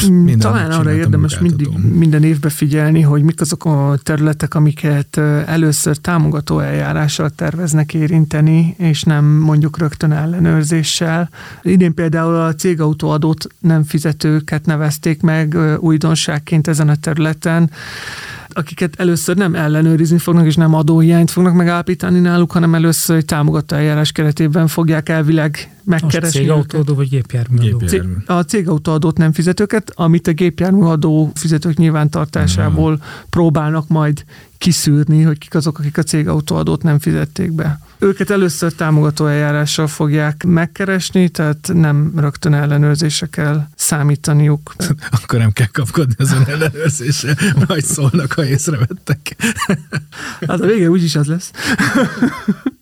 [0.06, 5.98] minden Talán arra érdemes mindig, minden évben figyelni, hogy mik azok a területek, amiket először
[5.98, 11.30] támogató eljárással terveznek érinteni, és nem mondjuk rögtön ellenőrzéssel.
[11.62, 17.72] Idén például a cégautóadót nem fizetőket nevezték meg újdonságként ezen a területen
[18.50, 23.76] akiket először nem ellenőrizni fognak, és nem adóhiányt fognak megállapítani náluk, hanem először egy támogató
[23.76, 26.40] eljárás keretében fogják elvileg megkeresni.
[26.40, 27.78] Cégautóadó vagy gépjárműadó?
[27.78, 28.14] Gépjármű.
[28.26, 33.08] A cégautóadót nem fizetőket, amit a gépjárműadó fizetők nyilvántartásából uh-huh.
[33.30, 34.24] próbálnak majd
[34.58, 37.80] kiszűrni, hogy kik azok, akik a cégautóadót nem fizették be.
[38.00, 44.76] Őket először támogató eljárással fogják megkeresni, tehát nem rögtön ellenőrzése kell számítaniuk.
[45.22, 49.36] Akkor nem kell kapkodni azon ellenőrzése, majd szólnak, ha észrevettek.
[50.48, 51.52] hát a vége úgyis az lesz.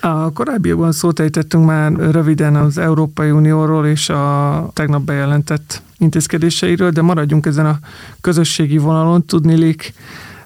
[0.00, 7.02] A korábbiakban szót ejtettünk már röviden az Európai Unióról és a tegnap bejelentett intézkedéseiről, de
[7.02, 7.78] maradjunk ezen a
[8.20, 9.24] közösségi vonalon.
[9.24, 9.94] Tudnilik,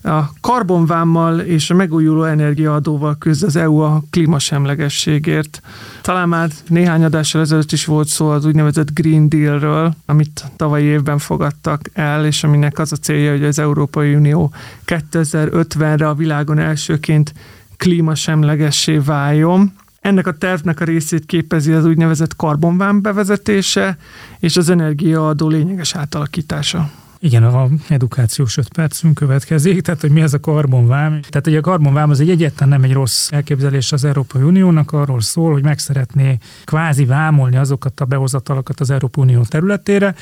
[0.02, 5.62] a karbonvámmal és a megújuló energiaadóval küzd az EU a klímasemlegességért.
[6.02, 11.18] Talán már néhány adással ezelőtt is volt szó az úgynevezett Green Dealről, amit tavalyi évben
[11.18, 14.52] fogadtak el, és aminek az a célja, hogy az Európai Unió
[14.86, 17.32] 2050-re a világon elsőként
[17.81, 19.73] klímasemlegessé váljon.
[20.01, 23.99] Ennek a tervnek a részét képezi az úgynevezett karbonvám bevezetése
[24.38, 26.90] és az energiaadó lényeges átalakítása.
[27.23, 31.11] Igen, a edukációs öt percünk következik, tehát hogy mi ez a karbonvám.
[31.11, 35.21] Tehát hogy a karbonvám az egy egyetlen nem egy rossz elképzelés az Európai Uniónak, arról
[35.21, 40.14] szól, hogy meg szeretné kvázi vámolni azokat a behozatalokat az Európai Unió területére,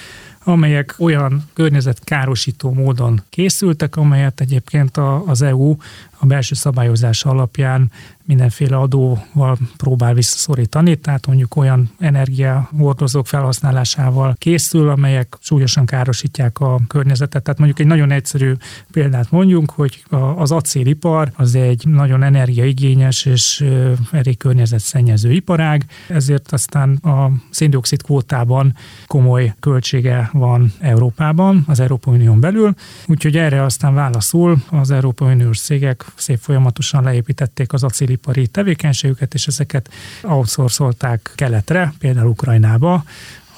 [0.45, 5.77] amelyek olyan környezetkárosító módon készültek, amelyet egyébként az EU
[6.19, 7.91] a belső szabályozás alapján
[8.29, 17.43] mindenféle adóval próbál visszaszorítani, tehát mondjuk olyan energiahordozók felhasználásával készül, amelyek súlyosan károsítják a környezetet.
[17.43, 18.53] Tehát mondjuk egy nagyon egyszerű
[18.91, 20.05] példát mondjunk, hogy
[20.37, 23.65] az acélipar az egy nagyon energiaigényes és
[24.11, 28.75] elég környezetszennyező iparág, ezért aztán a széndiokszid kvótában
[29.07, 32.75] komoly költsége van Európában, az Európai Unión belül,
[33.07, 39.47] úgyhogy erre aztán válaszul az Európai Uniós cégek szép folyamatosan leépítették az acélipari tevékenységüket, és
[39.47, 39.91] ezeket
[40.23, 43.05] outsourcolták keletre, például Ukrajnába,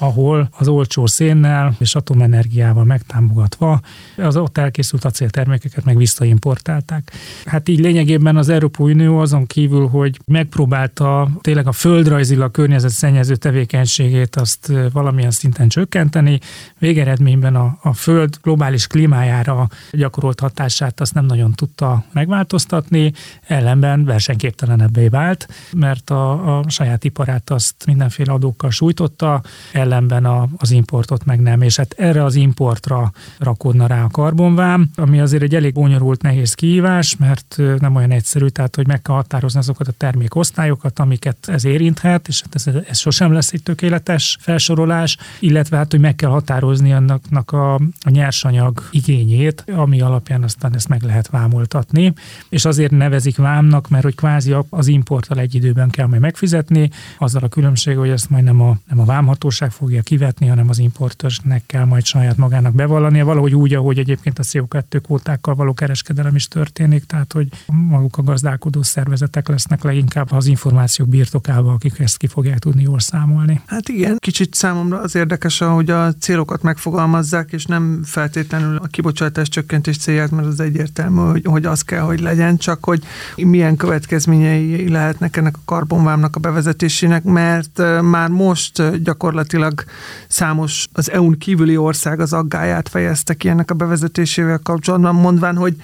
[0.01, 3.79] ahol az olcsó szénnel és atomenergiával megtámogatva
[4.17, 7.11] az ott elkészült acéltermékeket meg visszaimportálták.
[7.45, 14.35] Hát így lényegében az Európai Unió azon kívül, hogy megpróbálta tényleg a földrajzilag környezetszennyező tevékenységét
[14.35, 16.39] azt valamilyen szinten csökkenteni,
[16.79, 23.13] végeredményben a, a föld globális klímájára gyakorolt hatását azt nem nagyon tudta megváltoztatni,
[23.47, 29.41] ellenben versenyképtelenebbé vált, mert a, a saját iparát azt mindenféle adókkal sújtotta,
[29.91, 31.61] ellenben a, az importot meg nem.
[31.61, 36.53] És hát erre az importra rakodna rá a karbonvám, ami azért egy elég bonyolult, nehéz
[36.53, 41.65] kihívás, mert nem olyan egyszerű, tehát hogy meg kell határozni azokat a termékosztályokat, amiket ez
[41.65, 46.29] érinthet, és hát ez, ez sosem lesz egy tökéletes felsorolás, illetve hát, hogy meg kell
[46.29, 52.13] határozni annak a, a nyersanyag igényét, ami alapján aztán ezt meg lehet vámoltatni,
[52.49, 57.43] és azért nevezik vámnak, mert hogy kvázi az importtal egy időben kell majd megfizetni, azzal
[57.43, 61.63] a különbség, hogy ezt majd nem a, nem a vámhatóság fogja kivetni, hanem az importőrsnek
[61.65, 66.47] kell majd saját magának bevallania, valahogy úgy, ahogy egyébként a CO2 kvótákkal való kereskedelem is
[66.47, 72.27] történik, tehát hogy maguk a gazdálkodó szervezetek lesznek leginkább az információk birtokában, akik ezt ki
[72.27, 73.61] fogják tudni jól számolni.
[73.65, 79.49] Hát igen, kicsit számomra az érdekes, hogy a célokat megfogalmazzák, és nem feltétlenül a kibocsátás
[79.49, 83.03] csökkentés célját, mert az egyértelmű, hogy, hogy az kell, hogy legyen, csak hogy
[83.35, 89.83] milyen következményei lehetnek ennek a karbonvámnak a bevezetésének, mert már most gyakorlatilag gyakorlatilag
[90.27, 95.75] számos az EU-n kívüli ország az aggáját fejezte ki ennek a bevezetésével kapcsolatban, mondván, hogy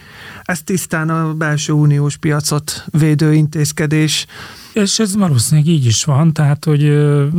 [0.44, 4.26] ez tisztán a belső uniós piacot védő intézkedés,
[4.82, 6.84] és ez valószínűleg így is van, tehát hogy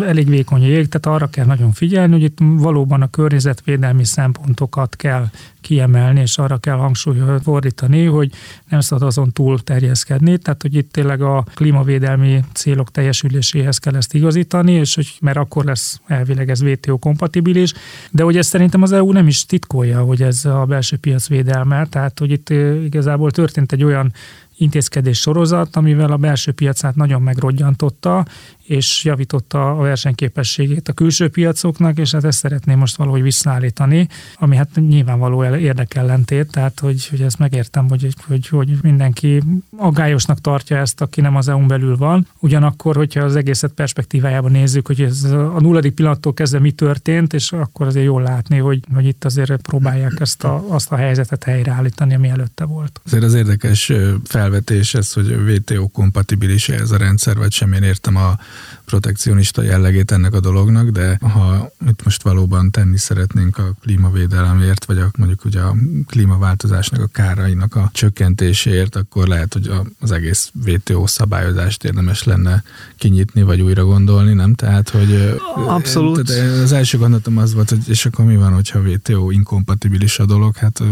[0.06, 5.26] elég vékony jég, tehát arra kell nagyon figyelni, hogy itt valóban a környezetvédelmi szempontokat kell
[5.60, 8.30] kiemelni, és arra kell hangsúlyt fordítani, hogy
[8.68, 14.14] nem szabad azon túl terjeszkedni, tehát hogy itt tényleg a klímavédelmi célok teljesüléséhez kell ezt
[14.14, 17.72] igazítani, és hogy mert akkor lesz elvileg ez WTO kompatibilis,
[18.10, 21.86] de hogy ezt szerintem az EU nem is titkolja, hogy ez a belső piac védelme,
[21.86, 22.50] tehát hogy itt
[22.84, 24.12] igazából történt egy olyan
[24.58, 28.26] intézkedés sorozat, amivel a belső piacát nagyon megrodjantotta,
[28.68, 34.56] és javította a versenyképességét a külső piacoknak, és hát ezt szeretném most valahogy visszaállítani, ami
[34.56, 39.42] hát nyilvánvaló érdekellentét, tehát hogy, hogy ezt megértem, hogy, hogy, hogy mindenki
[39.76, 42.26] agályosnak tartja ezt, aki nem az EU-n belül van.
[42.38, 47.52] Ugyanakkor, hogyha az egészet perspektívájában nézzük, hogy ez a nulladik pillanattól kezdve mi történt, és
[47.52, 52.14] akkor azért jól látni, hogy, hogy itt azért próbálják ezt a, azt a helyzetet helyreállítani,
[52.14, 53.00] ami előtte volt.
[53.04, 53.92] Azért az érdekes
[54.24, 58.38] felvetés ez, hogy WTO kompatibilis ez a rendszer, vagy sem én értem a
[58.84, 64.98] protekcionista jellegét ennek a dolognak, de ha itt most valóban tenni szeretnénk a klímavédelemért, vagy
[64.98, 71.06] a, mondjuk ugye a klímaváltozásnak a kárainak a csökkentéséért, akkor lehet, hogy az egész WTO
[71.06, 72.62] szabályozást érdemes lenne
[72.96, 74.54] kinyitni, vagy újra gondolni, nem?
[74.54, 76.26] Tehát, hogy Abszolút.
[76.26, 80.26] Tehát az első gondolatom az volt, hogy és akkor mi van, hogyha WTO inkompatibilis a
[80.26, 80.56] dolog?
[80.56, 80.82] Hát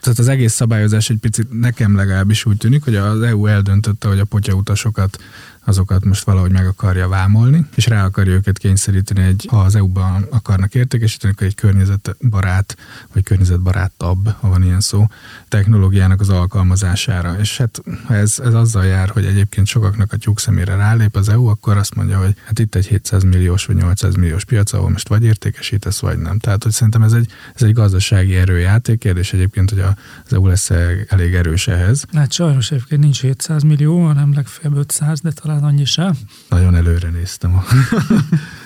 [0.00, 4.18] tehát az egész szabályozás egy picit nekem legalábbis úgy tűnik, hogy az EU eldöntötte, hogy
[4.18, 5.18] a potyautasokat
[5.64, 10.26] azokat most valahogy meg akarja vámolni, és rá akarja őket kényszeríteni, egy, ha az EU-ban
[10.30, 12.76] akarnak értékesíteni, akkor egy környezetbarát,
[13.12, 15.06] vagy környezetbarátabb, ha van ilyen szó,
[15.50, 17.38] technológiának az alkalmazására.
[17.38, 21.28] És hát ha ez, ez azzal jár, hogy egyébként sokaknak a tyúk szemére rálép az
[21.28, 24.90] EU, akkor azt mondja, hogy hát itt egy 700 milliós vagy 800 milliós piac, ahol
[24.90, 26.38] most vagy értékesítesz, vagy nem.
[26.38, 29.80] Tehát, hogy szerintem ez egy, ez egy gazdasági erőjáték kérdés egyébként, hogy
[30.24, 30.70] az EU lesz
[31.08, 32.04] elég erős ehhez.
[32.12, 36.12] Hát sajnos egyébként nincs 700 millió, hanem legfeljebb 500, de talán annyi sem.
[36.48, 37.64] Nagyon előre néztem a,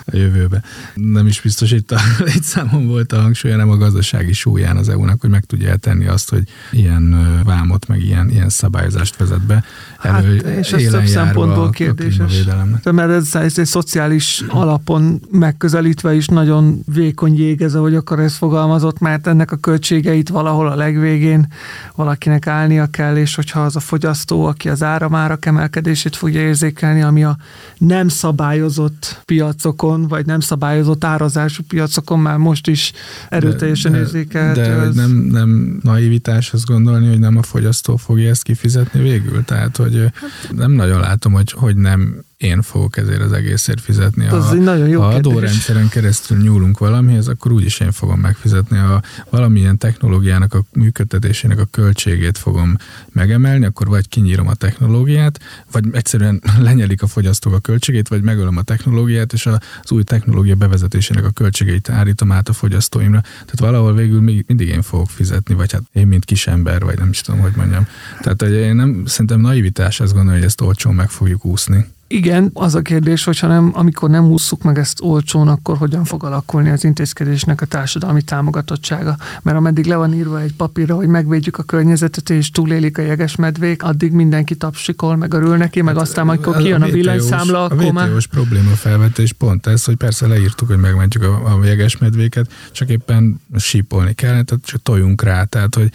[0.04, 0.62] a jövőbe.
[0.94, 5.20] Nem is biztos itt a létszámon volt a hangsúly, hanem a gazdasági súlyán az EU-nak,
[5.20, 9.64] hogy meg tudja eltenni azt, hogy ilyen vámot, meg ilyen, ilyen szabályozást vezet be.
[10.00, 12.44] Elő, hát, és ez több szempontból kérdéses.
[12.84, 18.36] Mert ez, ez egy szociális alapon megközelítve is nagyon vékony jég ez, ahogy akkor ez
[18.36, 21.46] fogalmazott, mert ennek a költségeit valahol a legvégén
[21.94, 27.24] valakinek állnia kell, és hogyha az a fogyasztó, aki az áramárak emelkedését fogja érzékelni, ami
[27.24, 27.36] a
[27.78, 32.92] nem szabályozott piacokon, vagy nem szabályozott árazású piacokon már most is
[33.28, 34.61] erőteljesen de, érzékelhető.
[34.61, 34.94] De ez...
[34.94, 39.44] nem, nem naivitás azt gondolni, hogy nem a fogyasztó fogja ezt kifizetni végül.
[39.44, 44.26] Tehát, hogy hát, nem nagyon látom, hogy, hogy nem én fogok ezért az egészért fizetni.
[44.26, 48.76] Az ha, nagyon jó ha adórendszeren keresztül nyúlunk valamihez, akkor úgyis én fogom megfizetni.
[48.76, 52.76] Ha valamilyen technológiának a működtetésének a költségét fogom
[53.12, 55.40] megemelni, akkor vagy kinyírom a technológiát,
[55.72, 60.54] vagy egyszerűen lenyelik a fogyasztók a költségét, vagy megölöm a technológiát, és az új technológia
[60.54, 63.20] bevezetésének a költségeit állítom át a fogyasztóimra.
[63.20, 67.20] Tehát valahol végül mindig én fogok fizetni, vagy hát én, mint kisember, vagy nem is
[67.20, 67.86] tudom, hogy mondjam.
[68.20, 71.92] Tehát én nem, szerintem naivitás azt gondolom, hogy ezt olcsón meg fogjuk úszni.
[72.06, 76.24] Igen, az a kérdés, hogyha nem, amikor nem ússzuk meg ezt olcsón, akkor hogyan fog
[76.24, 79.16] alakulni az intézkedésnek a társadalmi támogatottsága.
[79.42, 83.36] Mert ameddig le van írva egy papírra, hogy megvédjük a környezetet és túlélik a jeges
[83.36, 87.60] medvék, addig mindenki tapsikol, meg örül neki, meg hát, aztán amikor kijön a, a villanyszámla,
[87.60, 88.10] a akkor már...
[88.10, 92.88] A probléma felvetés pont ez, hogy persze leírtuk, hogy megmentjük a, a jeges medvéket, csak
[92.88, 95.90] éppen sípolni kell, tehát csak toljunk rá, tehát hogy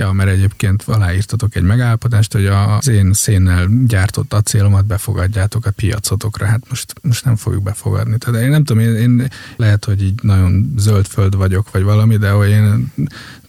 [0.00, 6.46] Ja, mert egyébként aláírtatok egy megállapodást, hogy az én szénnel gyártott acélomat befogadjátok a piacotokra.
[6.46, 8.18] Hát most, most nem fogjuk befogadni.
[8.18, 12.16] Tehát én nem tudom, én, én lehet, hogy így nagyon zöld föld vagyok, vagy valami,
[12.16, 12.92] de hogy én,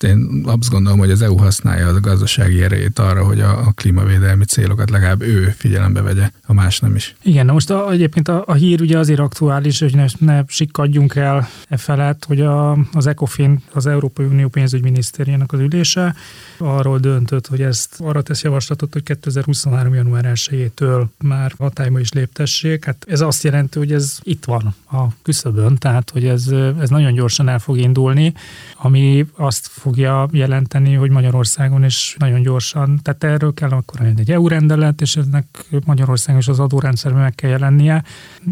[0.04, 4.46] én azt gondolom, hogy az EU használja a gazdasági erejét arra, hogy a, a klímavédelmi
[4.46, 7.16] célokat legalább ő figyelembe vegye, a más nem is.
[7.22, 11.16] Igen, na most a, egyébként a, a hír ugye azért aktuális, hogy ne, ne sikkadjunk
[11.16, 16.16] el e felett, hogy a, az ECOFIN, az Európai Unió pénzügyminisztériának az ülése
[16.58, 19.94] arról döntött, hogy ezt arra tesz javaslatot, hogy 2023.
[19.94, 22.86] január 1-től már hatályba is léptessék.
[22.86, 26.48] Hát ez azt jelenti, hogy ez itt van a küszöbön, tehát hogy ez,
[26.80, 28.34] ez nagyon gyorsan el fog indulni,
[28.78, 34.32] ami azt fog fogja jelenteni, hogy Magyarországon is nagyon gyorsan, tehát erről kell akkor egy
[34.32, 35.46] EU rendelet, és ennek
[35.86, 38.04] Magyarországon is az adórendszerben meg kell jelennie.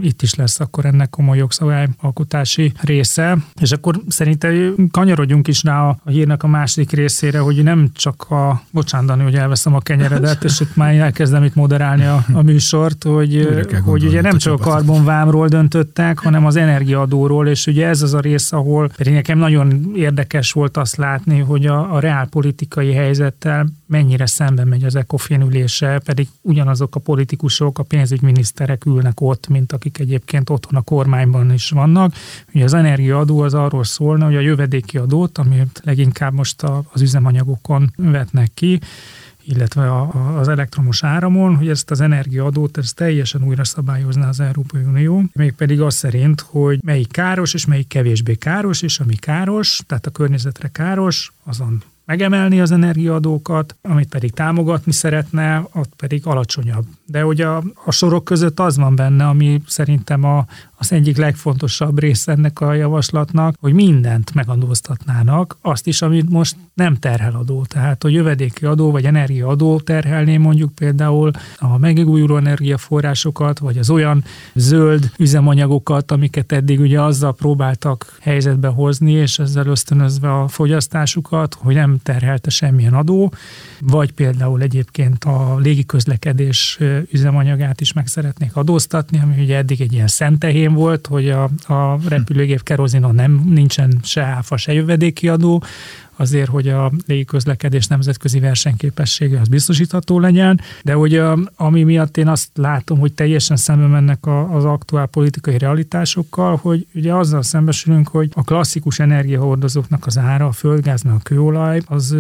[0.02, 3.38] Itt is lesz akkor ennek komoly jogszabályalkotási része.
[3.62, 8.32] És akkor szerintem kanyarodjunk is rá a, a hírnek a második részére, hogy nem csak
[8.32, 13.04] a, bocsánat, hogy elveszem a kenyeredet, és itt már elkezdem itt moderálni a, a műsort,
[13.04, 13.48] hogy,
[13.86, 18.20] hogy ugye nem csak a karbonvámról döntöttek, hanem az energiaadóról, és ugye ez az a
[18.20, 24.26] rész, ahol pedig nekem nagyon érdekes volt azt látni, hogy a, a reálpolitikai helyzettel mennyire
[24.26, 30.00] szemben megy az ECOFIN ülése, pedig ugyanazok a politikusok, a pénzügyminiszterek ülnek ott, mint akik
[30.00, 32.14] egyébként otthon a kormányban is vannak.
[32.54, 37.92] Ugye az energiaadó az arról szólna, hogy a jövedéki adót, amit leginkább most az üzemanyagokon
[37.96, 38.80] vetnek ki,
[39.50, 44.40] illetve a, a, az elektromos áramon, hogy ezt az energiaadót ezt teljesen újra szabályozná az
[44.40, 49.82] Európai Unió, mégpedig az szerint, hogy melyik káros és melyik kevésbé káros, és ami káros,
[49.88, 56.86] tehát a környezetre káros, azon megemelni az energiaadókat, amit pedig támogatni szeretne, ott pedig alacsonyabb.
[57.06, 60.46] De ugye a, a sorok között az van benne, ami szerintem a,
[60.82, 66.96] az egyik legfontosabb része ennek a javaslatnak, hogy mindent megadóztatnának, azt is, amit most nem
[66.96, 67.66] terhel adó.
[67.68, 74.24] Tehát a jövedéki adó vagy energiaadó terhelné mondjuk például a megújuló energiaforrásokat, vagy az olyan
[74.54, 81.76] zöld üzemanyagokat, amiket eddig ugye azzal próbáltak helyzetbe hozni, és ezzel ösztönözve a fogyasztásukat, hogy
[81.76, 83.34] nem terhelte semmilyen adó,
[83.80, 86.80] vagy például egyébként a légiközlekedés
[87.12, 90.08] üzemanyagát is meg szeretnék adóztatni, ami ugye eddig egy ilyen
[90.70, 91.44] szentehén volt, hogy a,
[91.74, 95.64] a repülőgép kerozinon nem nincsen se áfa, se jövedéki adó,
[96.20, 101.22] azért, hogy a légiközlekedés nemzetközi versenyképessége az biztosítható legyen, de hogy
[101.56, 107.14] ami miatt én azt látom, hogy teljesen szembe mennek az aktuál politikai realitásokkal, hogy ugye
[107.14, 112.16] azzal szembesülünk, hogy a klasszikus energiahordozóknak az ára, a földgáz, meg a kőolaj, az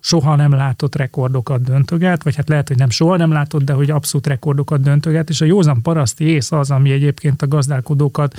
[0.00, 3.90] soha nem látott rekordokat döntöget, vagy hát lehet, hogy nem soha nem látott, de hogy
[3.90, 8.34] abszolút rekordokat döntöget, és a józan paraszti ész az, ami egyébként a gazdálkodókat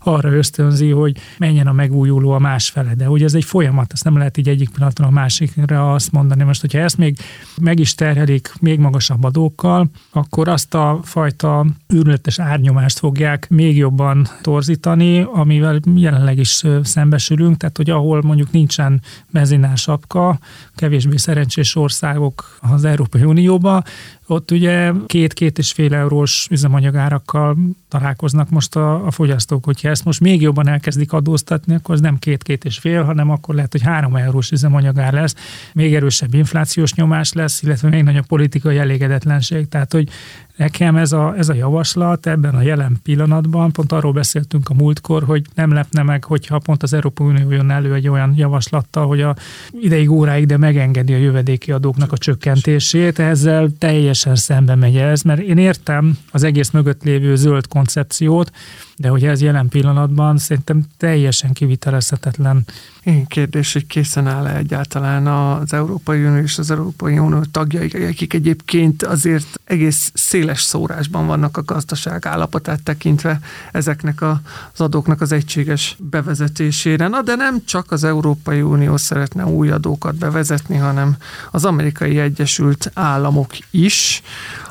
[0.00, 2.94] arra ösztönzi, hogy menjen a megújuló a másfele.
[2.94, 6.42] De hogy ez egy folyamat, ezt nem lehet így egyik pillanatra a másikra azt mondani.
[6.42, 7.18] Most, hogyha ezt még
[7.60, 14.28] meg is terhelik még magasabb adókkal, akkor azt a fajta űrletes árnyomást fogják még jobban
[14.40, 20.38] torzítani, amivel jelenleg is szembesülünk, tehát hogy ahol mondjuk nincsen benzinársapka,
[20.74, 23.84] kevésbé szerencsés országok az Európai Unióban,
[24.26, 27.56] ott ugye két-két és fél eurós üzemanyagárakkal
[27.88, 29.64] találkoznak most a, a fogyasztók.
[29.64, 33.54] Hogyha ezt most még jobban elkezdik adóztatni, akkor az nem két-két és fél, hanem akkor
[33.54, 35.34] lehet, hogy három eurós üzemanyagár lesz,
[35.72, 39.68] még erősebb inflációs nyomás lesz, illetve még nagyobb politikai elégedetlenség.
[39.68, 40.08] Tehát, hogy
[40.56, 45.22] Nekem ez a, ez a javaslat ebben a jelen pillanatban, pont arról beszéltünk a múltkor,
[45.22, 49.20] hogy nem lepne meg, hogyha pont az Európai Unió jön elő egy olyan javaslattal, hogy
[49.20, 49.36] a
[49.80, 55.40] ideig óráig, de megengedi a jövedéki adóknak a csökkentését, ezzel teljesen szembe megy ez, mert
[55.40, 58.50] én értem az egész mögött lévő zöld koncepciót,
[58.96, 62.64] de hogy ez jelen pillanatban szerintem teljesen kivitelezhetetlen.
[63.04, 68.34] Én kérdés, hogy készen áll-e egyáltalán az Európai Unió és az Európai Unió tagjai, akik
[68.34, 70.10] egyébként azért egész
[70.46, 73.40] széles szórásban vannak a gazdaság állapotát tekintve
[73.72, 77.08] ezeknek az adóknak az egységes bevezetésére.
[77.08, 81.16] Na, de nem csak az Európai Unió szeretne új adókat bevezetni, hanem
[81.50, 84.22] az amerikai Egyesült Államok is,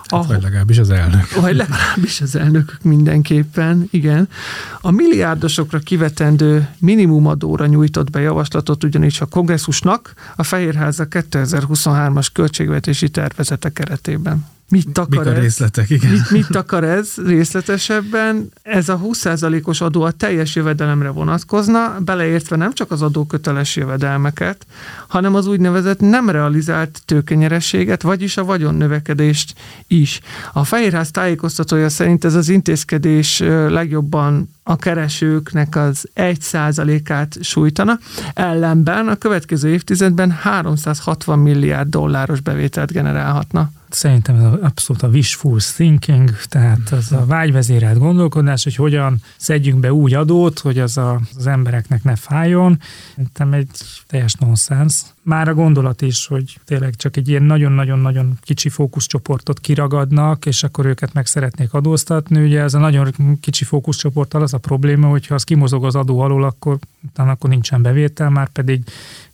[0.09, 1.35] Hát, vagy legalábbis az elnök.
[1.41, 4.29] Vagy legalábbis az elnök mindenképpen, igen.
[4.81, 13.69] A milliárdosokra kivetendő minimumadóra nyújtott be javaslatot ugyanis a kongresszusnak a Fehérháza 2023-as költségvetési tervezete
[13.69, 14.45] keretében.
[14.69, 16.11] Mit akar Mik a részletek, igen.
[16.11, 18.49] Mit, mit akar ez részletesebben?
[18.61, 24.65] Ez a 20%-os adó a teljes jövedelemre vonatkozna, beleértve nem csak az adóköteles jövedelmeket,
[25.07, 29.53] hanem az úgynevezett nem realizált tőkenyerességet, vagyis a vagyonnövekedést
[29.87, 30.19] is.
[30.53, 37.99] A Fehérház tájékoztatója szerint ez az intézkedés legjobban a keresőknek az 1%-át sújtana,
[38.33, 43.71] ellenben a következő évtizedben 360 milliárd dolláros bevételt generálhatna.
[43.95, 49.93] Szerintem ez abszolút a wishful thinking, tehát az a vágyvezérelt gondolkodás, hogy hogyan szedjünk be
[49.93, 52.79] úgy adót, hogy az a, az embereknek ne fájjon.
[53.09, 53.69] Szerintem egy
[54.07, 55.01] teljes nonsens.
[55.21, 60.85] Már a gondolat is, hogy tényleg csak egy ilyen nagyon-nagyon-nagyon kicsi fókuszcsoportot kiragadnak, és akkor
[60.85, 62.43] őket meg szeretnék adóztatni.
[62.43, 66.43] Ugye ez a nagyon kicsi fókuszcsoporttal az a probléma, hogyha az kimozog az adó alól,
[66.43, 66.77] akkor
[67.09, 68.83] utána akkor nincsen bevétel, már pedig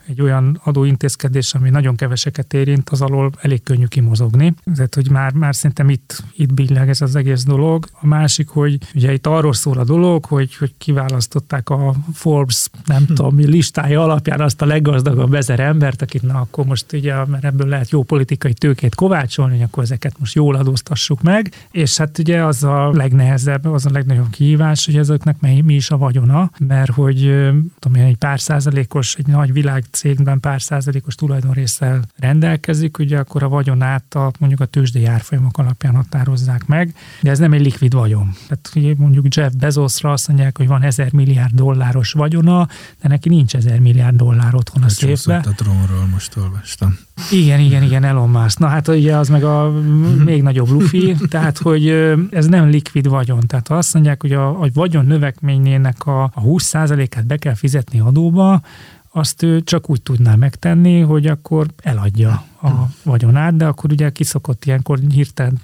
[0.07, 4.53] egy olyan adóintézkedés, ami nagyon keveseket érint, az alól elég könnyű kimozogni.
[4.75, 7.85] Tehát, hogy már, már szerintem itt, itt billeg ez az egész dolog.
[7.91, 13.05] A másik, hogy ugye itt arról szól a dolog, hogy, hogy kiválasztották a Forbes, nem
[13.05, 13.13] hm.
[13.13, 17.43] tudom mi listája alapján azt a leggazdagabb ezer embert, akit na akkor most ugye, mert
[17.43, 22.17] ebből lehet jó politikai tőkét kovácsolni, hogy akkor ezeket most jól adóztassuk meg, és hát
[22.17, 26.91] ugye az a legnehezebb, az a legnagyobb kihívás, hogy ezeknek mi is a vagyona, mert
[26.91, 27.19] hogy
[27.79, 29.53] tudom én, egy pár százalékos, egy nagy
[29.91, 35.95] világcégben pár százalékos tulajdonrészsel rendelkezik, ugye akkor a vagyonát a, mondjuk a tőzsdei árfolyamok alapján
[35.95, 38.33] határozzák meg, de ez nem egy likvid vagyon.
[38.47, 42.67] Tehát mondjuk Jeff Bezosra azt mondják, hogy van ezer milliárd dolláros vagyona,
[43.01, 45.43] de neki nincs ezer milliárd dollár otthon a szépbe.
[45.45, 46.97] a trónról most olvastam.
[47.31, 48.59] Igen, igen, igen, Elon Musk.
[48.59, 49.71] Na hát ugye az meg a
[50.25, 51.87] még nagyobb lufi, tehát hogy
[52.31, 53.39] ez nem likvid vagyon.
[53.39, 57.99] Tehát ha azt mondják, hogy a, a vagyon növekményének a, a 20%-át be kell fizetni
[57.99, 58.61] adóba,
[59.11, 64.65] azt ő csak úgy tudná megtenni, hogy akkor eladja a vagyonát, de akkor ugye kiszokott
[64.65, 65.61] ilyenkor hirtelen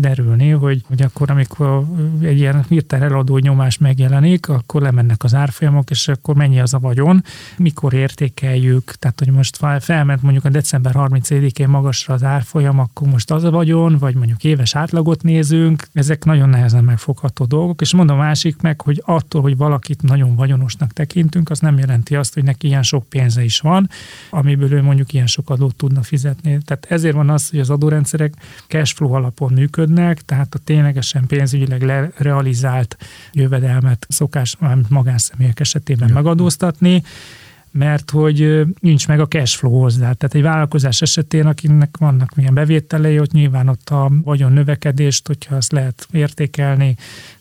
[0.00, 1.84] derülni, hogy, hogy akkor amikor
[2.20, 6.78] egy ilyen hirtelen eladó nyomás megjelenik, akkor lemennek az árfolyamok, és akkor mennyi az a
[6.78, 7.24] vagyon,
[7.56, 13.30] mikor értékeljük, tehát hogy most felment mondjuk a december 30-én magasra az árfolyam, akkor most
[13.30, 18.18] az a vagyon, vagy mondjuk éves átlagot nézünk, ezek nagyon nehezen megfogható dolgok, és mondom
[18.18, 22.44] a másik meg, hogy attól, hogy valakit nagyon vagyonosnak tekintünk, az nem jelenti azt, hogy
[22.44, 23.88] neki ilyen sok pénze is van,
[24.30, 26.64] amiből ő mondjuk ilyen sok adót tudna fizetni fizetni.
[26.64, 28.34] Tehát ezért van az, hogy az adórendszerek
[28.68, 32.96] cashflow alapon működnek, tehát a ténylegesen pénzügyileg realizált
[33.32, 34.56] jövedelmet szokás
[34.88, 36.14] magánszemélyek esetében ja.
[36.14, 37.02] megadóztatni,
[37.70, 40.12] mert hogy nincs meg a cash flow hozzá.
[40.12, 45.56] Tehát egy vállalkozás esetén, akinek vannak milyen bevételei, ott nyilván ott a vagyon növekedést, hogyha
[45.56, 46.96] azt lehet értékelni,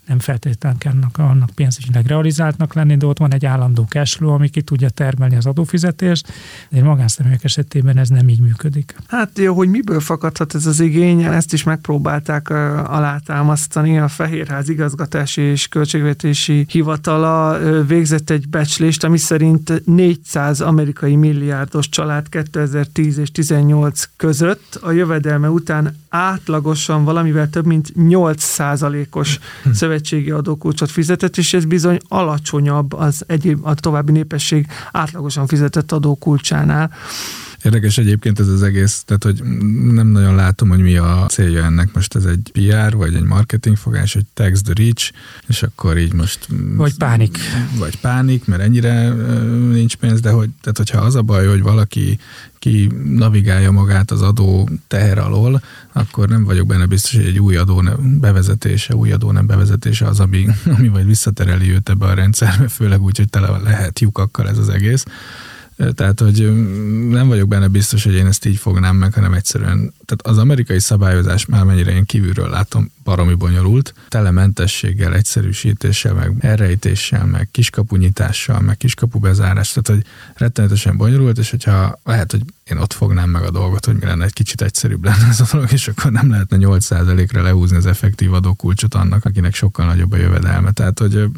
[0.07, 4.61] nem feltétlenül kell annak, pénzügyileg realizáltnak lenni, de ott van egy állandó cashflow, ami ki
[4.61, 6.27] tudja termelni az adófizetést,
[6.69, 8.95] de egy magánszemélyek esetében ez nem így működik.
[9.07, 13.99] Hát jó, hogy miből fakadhat ez az igény, ezt is megpróbálták alátámasztani.
[13.99, 22.29] A Fehérház igazgatási és költségvetési hivatala végzett egy becslést, ami szerint 400 amerikai milliárdos család
[22.29, 30.31] 2010 és 18 között a jövedelme után átlagosan valamivel több mint 8 százalékos hm szövetségi
[30.31, 36.91] adókulcsot fizetett, és ez bizony alacsonyabb az egyéb, a további népesség átlagosan fizetett adókulcsánál.
[37.63, 39.43] Érdekes egyébként ez az egész, tehát hogy
[39.93, 41.93] nem nagyon látom, hogy mi a célja ennek.
[41.93, 45.11] Most ez egy PR, vagy egy marketing fogás, hogy tax the rich,
[45.47, 46.47] és akkor így most...
[46.75, 47.37] Vagy pánik.
[47.77, 49.09] Vagy pánik, mert ennyire
[49.71, 52.19] nincs pénz, de hogy, tehát hogyha az a baj, hogy valaki
[52.59, 55.61] ki navigálja magát az adó teher alól,
[55.91, 57.83] akkor nem vagyok benne biztos, hogy egy új adó
[58.19, 60.47] bevezetése, új adó nem bevezetése az, ami,
[60.77, 64.69] ami vagy visszatereli őt ebbe a rendszerbe, főleg úgy, hogy tele lehet lyukakkal ez az
[64.69, 65.05] egész.
[65.95, 66.51] Tehát, hogy
[67.09, 70.79] nem vagyok benne biztos, hogy én ezt így fognám meg, hanem egyszerűen, tehát az amerikai
[70.79, 78.77] szabályozás már mennyire én kívülről látom, baromi bonyolult, telementességgel, egyszerűsítéssel, meg elrejtéssel, meg kiskapunyitással, meg
[78.77, 83.85] kiskapubezárás, tehát hogy rettenetesen bonyolult, és hogyha lehet, hogy én ott fognám meg a dolgot,
[83.85, 87.41] hogy mi lenne egy kicsit egyszerűbb lenne ez a dolog, és akkor nem lehetne 8%-ra
[87.41, 90.71] lehúzni az effektív adókulcsot annak, akinek sokkal nagyobb a jövedelme.
[90.71, 91.29] Tehát, hogy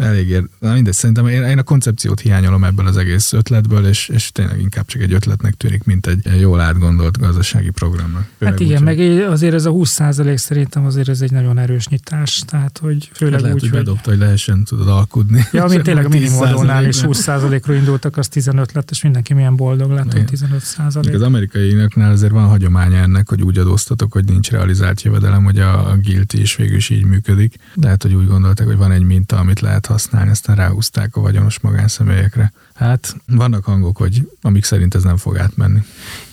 [0.00, 0.44] elég ér...
[0.58, 4.60] Na mindegy, szerintem én, én a koncepciót hiányolom ebből az egész ötletből, és, és tényleg
[4.60, 8.28] inkább csak egy ötletnek tűnik, mint egy jól átgondolt gazdasági programnak.
[8.40, 12.42] hát igen, úgy, meg azért ez a 20% szerintem azért ez egy nagyon erős nyitás,
[12.46, 15.44] tehát hogy főleg hát lehet, úgy, hogy bedobta, hogy lehessen tudod alkudni.
[15.52, 19.90] Ja, mint tényleg a minimumadónál is 20%-ról indultak, az 15 lett, és mindenki milyen boldog
[19.90, 21.14] lett, hogy 15 százalék.
[21.14, 25.90] Az amerikaiaknál azért van hagyománya ennek, hogy úgy adóztatok, hogy nincs realizált jövedelem, hogy a,
[25.90, 27.54] a guilty is végül is így működik.
[27.74, 31.60] Lehet, hogy úgy gondolták, hogy van egy minta, amit lehet használni, aztán ráhúzták a vagyonos
[31.60, 32.52] magánszemélyekre.
[32.78, 35.78] Hát vannak hangok, hogy amik szerint ez nem fog átmenni.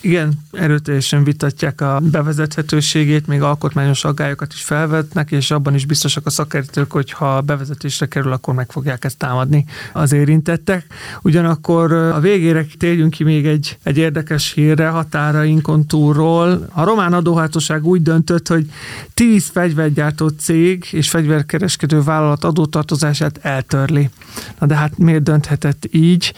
[0.00, 6.30] Igen, erőteljesen vitatják a bevezethetőségét, még alkotmányos aggályokat is felvetnek, és abban is biztosak a
[6.30, 10.86] szakértők, hogy ha bevezetésre kerül, akkor meg fogják ezt támadni az érintettek.
[11.22, 16.68] Ugyanakkor a végére térjünk ki még egy, egy érdekes hírre határainkon túlról.
[16.72, 18.70] A román adóhatóság úgy döntött, hogy
[19.14, 24.10] 10 fegyvergyártó cég és fegyverkereskedő vállalat adótartozását eltörli.
[24.58, 26.34] Na de hát miért dönthetett így?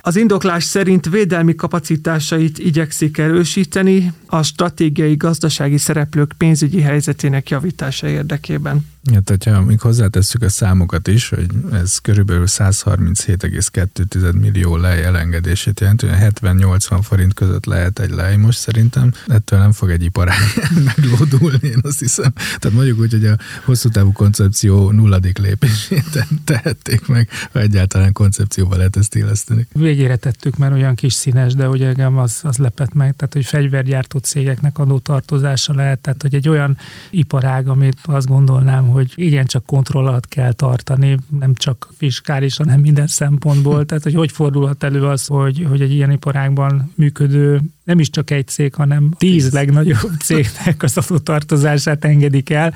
[0.00, 8.86] Az indoklás szerint védelmi kapacitásait igyekszik erősíteni a stratégiai gazdasági szereplők pénzügyi helyzetének javítása érdekében.
[9.12, 16.06] Hát, hogyha még hozzátesszük a számokat is, hogy ez körülbelül 137,2 millió lej elengedését jelenti,
[16.10, 20.38] 70-80 forint között lehet egy lej most szerintem, ettől nem fog egy iparág
[20.96, 22.32] meglódulni, én azt hiszem.
[22.34, 28.76] Tehát mondjuk úgy, hogy a hosszú távú koncepció nulladik lépését tehették meg, ha egyáltalán koncepcióba
[28.76, 29.66] lehet ezt illeszteni.
[29.72, 33.44] Végére tettük, mert olyan kis színes, de ugye engem az, az lepett meg, tehát hogy
[33.44, 36.76] fegyvergyártó cégeknek adó tartozása lehet, tehát hogy egy olyan
[37.10, 43.06] iparág, amit azt gondolnám, hogy igencsak kontroll alatt kell tartani, nem csak fiskális, hanem minden
[43.06, 43.84] szempontból.
[43.84, 48.30] Tehát, hogy hogy fordulhat elő az, hogy, hogy egy ilyen iparágban működő nem is csak
[48.30, 52.74] egy cég, hanem tíz legnagyobb cégnek az adótartozását engedik el.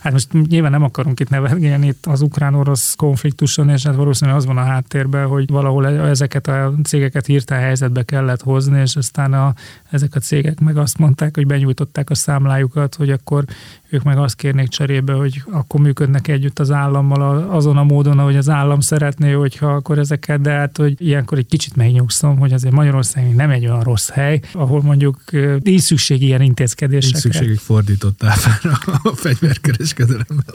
[0.00, 4.46] Hát most nyilván nem akarunk itt nevetgélni itt az ukrán-orosz konfliktuson, és hát valószínűleg az
[4.46, 9.54] van a háttérben, hogy valahol ezeket a cégeket hirtelen helyzetbe kellett hozni, és aztán a,
[9.90, 13.44] ezek a cégek meg azt mondták, hogy benyújtották a számlájukat, hogy akkor
[13.88, 18.36] ők meg azt kérnék cserébe, hogy akkor működnek együtt az állammal azon a módon, ahogy
[18.36, 22.74] az állam szeretné, hogyha akkor ezeket, de hát, hogy ilyenkor egy kicsit megnyugszom, hogy azért
[22.74, 25.16] Magyarország nem egy olyan rossz hely, ahol mondjuk
[25.62, 27.20] nincs szükség ilyen intézkedésekre.
[27.22, 28.22] Nincs szükség fordított
[29.02, 30.54] a fegyverkereskedelemben.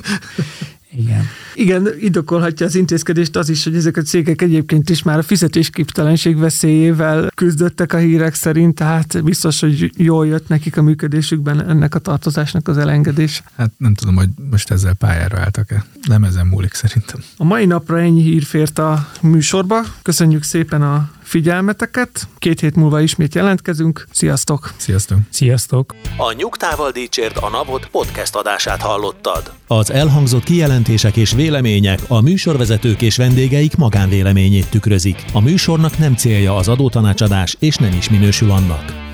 [0.97, 1.23] Igen.
[1.55, 6.37] Igen, indokolhatja az intézkedést az is, hogy ezek a cégek egyébként is már a fizetésképtelenség
[6.37, 11.99] veszélyével küzdöttek a hírek szerint, tehát biztos, hogy jól jött nekik a működésükben ennek a
[11.99, 13.43] tartozásnak az elengedés.
[13.55, 15.85] Hát nem tudom, hogy most ezzel pályára álltak-e.
[16.07, 17.19] Nem ezen múlik szerintem.
[17.37, 19.81] A mai napra ennyi hír fért a műsorba.
[20.01, 22.27] Köszönjük szépen a figyelmeteket.
[22.37, 24.05] Két hét múlva ismét jelentkezünk.
[24.11, 24.73] Sziasztok!
[24.77, 25.17] Sziasztok!
[25.29, 25.95] Sziasztok!
[26.17, 29.51] A Nyugtával Dícsért a Napot podcast adását hallottad.
[29.67, 35.25] Az elhangzott kijelentések és vélemények a műsorvezetők és vendégeik magánvéleményét tükrözik.
[35.33, 39.04] A műsornak nem célja az adótanácsadás, és nem is minősül annak.